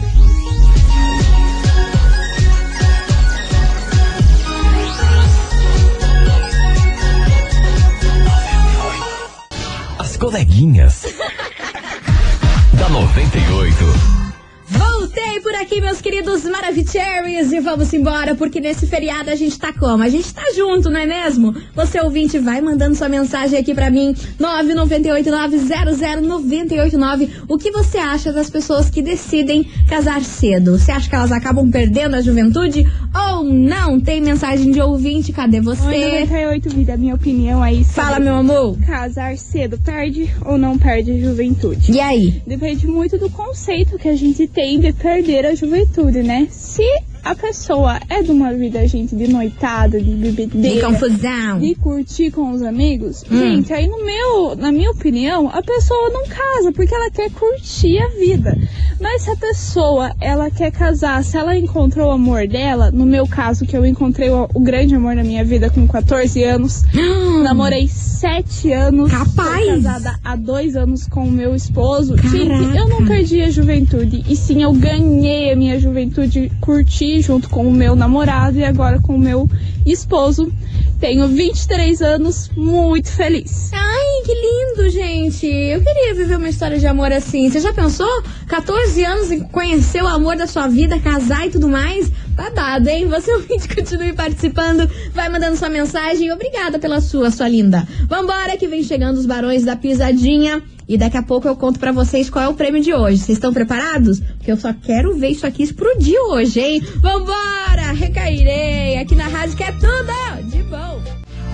As 10.00 10.16
coleguinhas. 10.16 11.04
da 12.80 12.88
98. 12.88 14.23
Vote 14.74 14.93
Voltei 15.04 15.42
por 15.42 15.54
aqui, 15.56 15.82
meus 15.82 16.00
queridos 16.00 16.46
Maravicheries, 16.46 17.52
e 17.52 17.60
vamos 17.60 17.94
embora, 17.94 18.36
porque 18.36 18.62
nesse 18.62 18.88
feriado 18.88 19.30
a 19.30 19.36
gente 19.36 19.60
tá 19.60 19.74
como? 19.74 20.02
A 20.02 20.08
gente 20.08 20.34
tá 20.34 20.44
junto, 20.56 20.90
não 20.90 20.98
é 20.98 21.06
mesmo? 21.06 21.54
Você 21.76 22.00
ouvinte, 22.00 22.40
vai 22.40 22.62
mandando 22.62 22.96
sua 22.96 23.10
mensagem 23.10 23.60
aqui 23.60 23.76
pra 23.76 23.92
mim, 23.92 24.16
998900989. 24.40 27.30
O 27.50 27.58
que 27.58 27.70
você 27.70 27.98
acha 27.98 28.32
das 28.32 28.50
pessoas 28.50 28.90
que 28.90 29.02
decidem 29.02 29.68
casar 29.90 30.22
cedo? 30.22 30.80
Você 30.80 30.94
acha 30.94 31.10
que 31.10 31.16
elas 31.16 31.34
acabam 31.34 31.70
perdendo 31.70 32.16
a 32.16 32.22
juventude 32.22 32.90
ou 33.14 33.44
não? 33.44 34.00
Tem 34.00 34.22
mensagem 34.22 34.72
de 34.72 34.80
ouvinte, 34.80 35.34
cadê 35.34 35.60
você? 35.60 35.86
Oi, 35.86 36.22
98 36.22 36.70
vida, 36.70 36.96
minha 36.96 37.16
opinião 37.16 37.62
aí. 37.62 37.84
Fala, 37.84 38.22
meu 38.22 38.36
amor. 38.36 38.78
Casar 38.86 39.38
cedo 39.38 39.78
perde 39.78 40.34
ou 40.46 40.58
não 40.58 40.78
perde 40.78 41.12
a 41.12 41.20
juventude? 41.20 41.92
E 41.92 42.00
aí? 42.00 42.42
Depende 42.48 42.88
muito 42.88 43.18
do 43.18 43.30
conceito 43.30 44.00
que 44.00 44.08
a 44.08 44.16
gente 44.16 44.48
tem 44.48 44.80
de 44.80 44.93
perder 44.94 45.46
a 45.46 45.56
juventude, 45.56 46.24
né? 46.24 46.48
Se 46.50 46.84
a 47.24 47.36
pessoa 47.36 48.00
é 48.10 48.22
de 48.22 48.32
uma 48.32 48.54
vida, 48.54 48.86
gente, 48.88 49.16
de 49.16 49.28
noitada, 49.28 50.00
de 50.02 50.12
bebedeira, 50.12 50.76
De 50.76 50.82
confusão. 50.82 51.60
de 51.60 51.76
curtir 51.76 52.32
com 52.32 52.52
os 52.52 52.62
amigos, 52.62 53.24
Hum. 53.32 53.38
gente, 53.38 53.72
aí 53.74 53.88
no 53.88 54.04
meu, 54.04 54.56
na 54.56 54.72
minha 54.72 54.92
opinião, 54.92 55.50
a 55.50 55.62
pessoa 55.62 56.10
não 56.10 56.24
casa 56.28 56.72
porque 56.74 56.94
ela 56.94 57.10
quer 57.10 57.30
curtir 57.32 57.98
a 58.00 58.08
vida. 58.10 58.58
Mas 59.00 59.24
se 59.24 59.32
a 59.32 59.36
pessoa, 59.36 60.14
ela 60.22 60.50
quer 60.50 60.72
casar, 60.72 61.24
se 61.24 61.38
ela 61.38 61.58
encontrou 61.58 62.08
o 62.08 62.12
amor 62.12 62.48
dela, 62.48 62.92
no 62.92 63.06
meu 63.06 63.28
caso, 63.28 63.66
que 63.66 63.76
eu 63.76 63.86
encontrei 63.86 64.30
o, 64.30 64.48
o 64.54 64.60
grande 64.60 64.96
amor 64.96 65.16
da 65.16 65.24
minha 65.24 65.44
vida 65.44 65.70
com 65.70 65.88
14 65.88 66.44
anos, 66.44 66.84
namorei 67.44 67.88
7 67.88 68.72
anos, 68.72 69.12
Capaz! 69.12 69.66
casada 69.68 70.20
há 70.24 70.36
dois 70.36 70.76
anos 70.76 71.08
com 71.08 71.22
o 71.28 71.32
meu 71.32 71.54
esposo. 71.56 72.16
Gente, 72.18 72.48
Caraca. 72.48 72.78
eu 72.78 72.88
não 72.88 73.06
perdi 73.06 73.42
a 73.42 73.50
juventude, 73.50 74.24
e 74.30 74.36
sim 74.36 74.62
eu 74.64 74.74
ganhei 74.74 75.52
a 75.52 75.56
minha 75.56 75.80
juventude, 75.80 76.52
junto 77.22 77.50
com 77.50 77.68
o 77.68 77.72
meu 77.72 77.96
namorado 77.96 78.58
e 78.58 78.64
agora 78.64 79.00
com 79.00 79.16
o 79.16 79.20
meu 79.20 79.50
esposo. 79.86 80.52
Tenho 81.00 81.28
23 81.28 82.02
anos, 82.02 82.50
muito 82.56 83.10
feliz. 83.10 83.70
Ai, 83.74 84.24
que 84.24 84.34
lindo, 84.34 84.90
gente. 84.90 85.46
Eu 85.46 85.82
queria 85.82 86.14
viver 86.14 86.38
uma 86.38 86.48
história 86.48 86.80
de 86.80 86.88
amor 86.88 87.12
assim. 87.12 87.50
Você 87.50 87.60
já 87.60 87.74
pensou? 87.74 88.08
14 88.48 89.04
anos 89.04 89.30
e 89.30 89.42
conhecer 89.50 90.02
o 90.02 90.08
amor 90.08 90.38
da 90.38 90.48
sua 90.48 90.68
vida, 90.70 90.98
casar 91.00 91.46
e 91.46 91.50
tudo 91.50 91.68
mais? 91.68 92.10
Babado, 92.36 92.88
hein? 92.88 93.08
Você 93.10 93.34
ouvinte, 93.34 93.68
continue 93.76 94.14
participando. 94.14 94.90
Vai 95.14 95.28
mandando 95.28 95.58
sua 95.58 95.70
mensagem. 95.70 96.32
Obrigada 96.32 96.80
pela 96.80 97.02
sua, 97.02 97.30
sua 97.32 97.50
linda. 97.50 97.86
Vambora, 98.08 98.56
que 98.56 98.68
vem 98.68 98.82
chegando 98.82 99.18
os 99.18 99.26
barões 99.26 99.66
da 99.66 99.76
pisadinha. 99.76 100.64
E 100.88 100.98
daqui 100.98 101.18
a 101.18 101.24
pouco 101.24 101.48
eu 101.48 101.56
conto 101.56 101.80
pra 101.80 101.92
vocês 101.92 102.30
qual 102.30 102.46
é 102.46 102.48
o 102.48 102.54
prêmio 102.54 102.82
de 102.82 102.94
hoje. 102.94 103.18
Vocês 103.20 103.38
estão 103.38 103.54
preparados? 103.54 104.20
Porque 104.20 104.52
eu 104.52 104.58
só 104.58 104.74
quero 104.74 105.16
ver 105.16 105.30
isso 105.30 105.48
aqui 105.48 105.64
explodir 105.64 106.20
hoje, 106.30 106.60
hein? 106.60 106.82
Vambora! 106.98 107.94
Recairei 107.94 108.98
aqui 108.98 109.16
na 109.16 109.28
rádio 109.28 109.56
que 109.56 109.64
é 109.64 109.72
tudo 109.72 110.50
de 110.50 110.64
bom. 110.64 111.02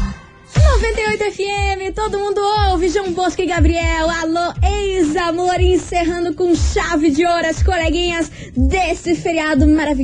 98 0.83 1.31
FM, 1.31 1.95
todo 1.95 2.19
mundo 2.19 2.41
ouve. 2.71 2.89
João 2.89 3.13
Bosco 3.13 3.41
e 3.41 3.47
Gabriel, 3.47 4.11
alô, 4.11 4.53
ex-amor, 4.65 5.61
encerrando 5.61 6.35
com 6.35 6.57
chave 6.57 7.09
de 7.09 7.25
ouro 7.25 7.47
as 7.47 7.63
coleguinhas 7.63 8.29
desse 8.57 9.15
feriado 9.15 9.65
maravilhoso. 9.65 10.03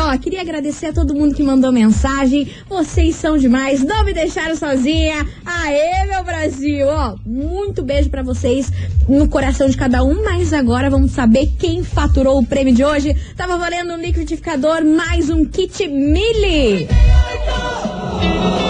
Ó, 0.00 0.18
queria 0.18 0.40
agradecer 0.40 0.86
a 0.86 0.92
todo 0.92 1.14
mundo 1.14 1.36
que 1.36 1.42
mandou 1.44 1.70
mensagem. 1.70 2.52
Vocês 2.68 3.14
são 3.14 3.38
demais, 3.38 3.84
não 3.84 4.04
me 4.04 4.12
deixaram 4.12 4.56
sozinha. 4.56 5.24
Aê, 5.46 6.04
meu 6.08 6.24
Brasil! 6.24 6.88
Ó, 6.88 7.14
muito 7.24 7.80
beijo 7.84 8.10
para 8.10 8.24
vocês 8.24 8.72
no 9.08 9.28
coração 9.28 9.68
de 9.68 9.76
cada 9.76 10.02
um. 10.02 10.24
Mas 10.24 10.52
agora 10.52 10.90
vamos 10.90 11.12
saber 11.12 11.52
quem 11.60 11.84
faturou 11.84 12.40
o 12.40 12.44
prêmio 12.44 12.74
de 12.74 12.84
hoje. 12.84 13.14
Tava 13.36 13.56
valendo 13.56 13.92
um 13.92 14.00
liquidificador, 14.00 14.84
mais 14.84 15.30
um 15.30 15.44
kit 15.44 15.86
Mili. 15.86 16.88
98 16.88 18.67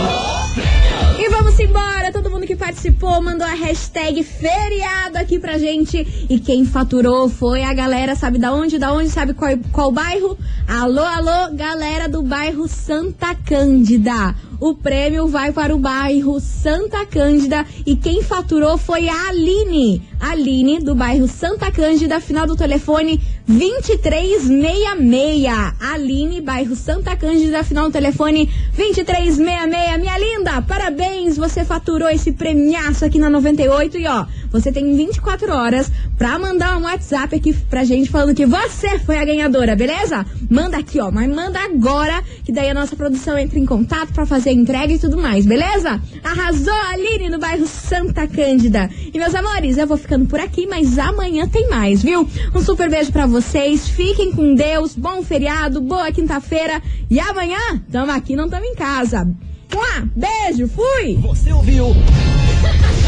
participou 2.59 3.23
mandou 3.23 3.47
a 3.47 3.55
hashtag 3.55 4.23
feriado 4.23 5.16
aqui 5.16 5.38
pra 5.38 5.57
gente. 5.57 6.27
E 6.29 6.38
quem 6.40 6.66
faturou 6.66 7.29
foi 7.29 7.62
a 7.62 7.73
galera, 7.73 8.16
sabe 8.16 8.37
da 8.37 8.53
onde? 8.53 8.79
Da 8.79 8.92
onde? 8.92 9.09
Sabe 9.09 9.33
qual, 9.33 9.51
qual 9.73 9.92
bairro? 9.92 10.37
Alô, 10.66 11.03
alô, 11.03 11.55
galera 11.55 12.09
do 12.09 12.23
bairro 12.23 12.66
Santa 12.68 13.35
Cândida. 13.35 14.35
O 14.61 14.75
prêmio 14.75 15.29
vai 15.29 15.53
para 15.53 15.75
o 15.75 15.79
bairro 15.79 16.40
Santa 16.40 17.07
Cândida 17.07 17.64
e 17.87 17.94
quem 17.94 18.23
faturou 18.23 18.77
foi 18.77 19.09
a 19.09 19.29
Aline. 19.29 20.03
Aline, 20.18 20.81
do 20.81 20.97
bairro 20.97 21.29
Santa 21.29 21.71
Cândida, 21.71 22.21
final 22.21 22.44
do 22.44 22.57
telefone 22.57 23.21
2366. 23.49 25.75
Aline, 25.81 26.43
bairro 26.43 26.77
Santa 26.77 27.17
Cândida, 27.17 27.65
final 27.65 27.87
do 27.87 27.93
telefone 27.93 28.45
2366. 28.77 29.39
Minha 29.39 30.19
linda, 30.19 30.61
parabéns, 30.61 31.39
você 31.39 31.65
faturou 31.65 32.11
esse 32.11 32.33
premiaço 32.33 33.07
aqui 33.07 33.19
na 33.19 33.31
98 33.31 33.97
e 33.97 34.07
ó, 34.07 34.27
você 34.51 34.73
tem 34.73 34.95
24 34.97 35.53
horas 35.53 35.91
pra 36.17 36.39
mandar 36.39 36.77
um 36.79 36.83
WhatsApp 36.83 37.35
aqui 37.37 37.53
pra 37.53 37.85
gente 37.85 38.11
falando 38.11 38.35
que 38.35 38.47
você 38.47 38.99
foi 38.99 39.19
a 39.19 39.25
ganhadora, 39.25 39.77
beleza? 39.77 40.25
Manda 40.51 40.79
aqui, 40.79 41.01
ó, 41.01 41.11
mas 41.11 41.29
manda 41.29 41.59
agora, 41.61 42.23
que 42.45 42.53
daí 42.53 42.71
a 42.71 42.75
nossa 42.75 42.97
produção 42.97 43.39
entra 43.39 43.59
em 43.59 43.67
contato 43.67 44.13
pra 44.13 44.27
fazer 44.27 44.51
a 44.51 44.53
entrega 44.53 44.93
e 44.93 44.99
tudo 44.99 45.19
mais, 45.19 45.47
beleza? 45.47 46.01
Arrasou 46.23 46.75
Aline 46.91 47.29
no 47.29 47.39
bairro 47.39 47.67
Santa 47.67 48.27
Cândida. 48.27 48.91
E 49.13 49.19
meus 49.19 49.35
amores, 49.35 49.77
eu 49.77 49.87
vou 49.87 49.97
ficando 49.97 50.27
por 50.27 50.41
aqui, 50.41 50.67
mas 50.67 50.99
amanhã 50.99 51.47
tem 51.47 51.69
mais, 51.69 52.03
viu? 52.03 52.29
Um 52.55 52.61
super 52.61 52.91
beijo 52.91 53.13
pra 53.13 53.27
vocês, 53.27 53.89
fiquem 53.89 54.33
com 54.33 54.55
Deus, 54.55 54.95
bom 54.95 55.23
feriado, 55.23 55.81
boa 55.81 56.11
quinta-feira 56.11 56.83
e 57.11 57.21
amanhã 57.21 57.59
tamo 57.91 58.13
aqui, 58.13 58.35
não 58.35 58.49
tamo 58.49 58.65
em 58.65 58.75
casa. 58.75 59.29
Mua, 59.73 60.09
beijo, 60.17 60.69
fui! 60.69 61.17
Você 61.21 61.53
ouviu? 61.53 61.89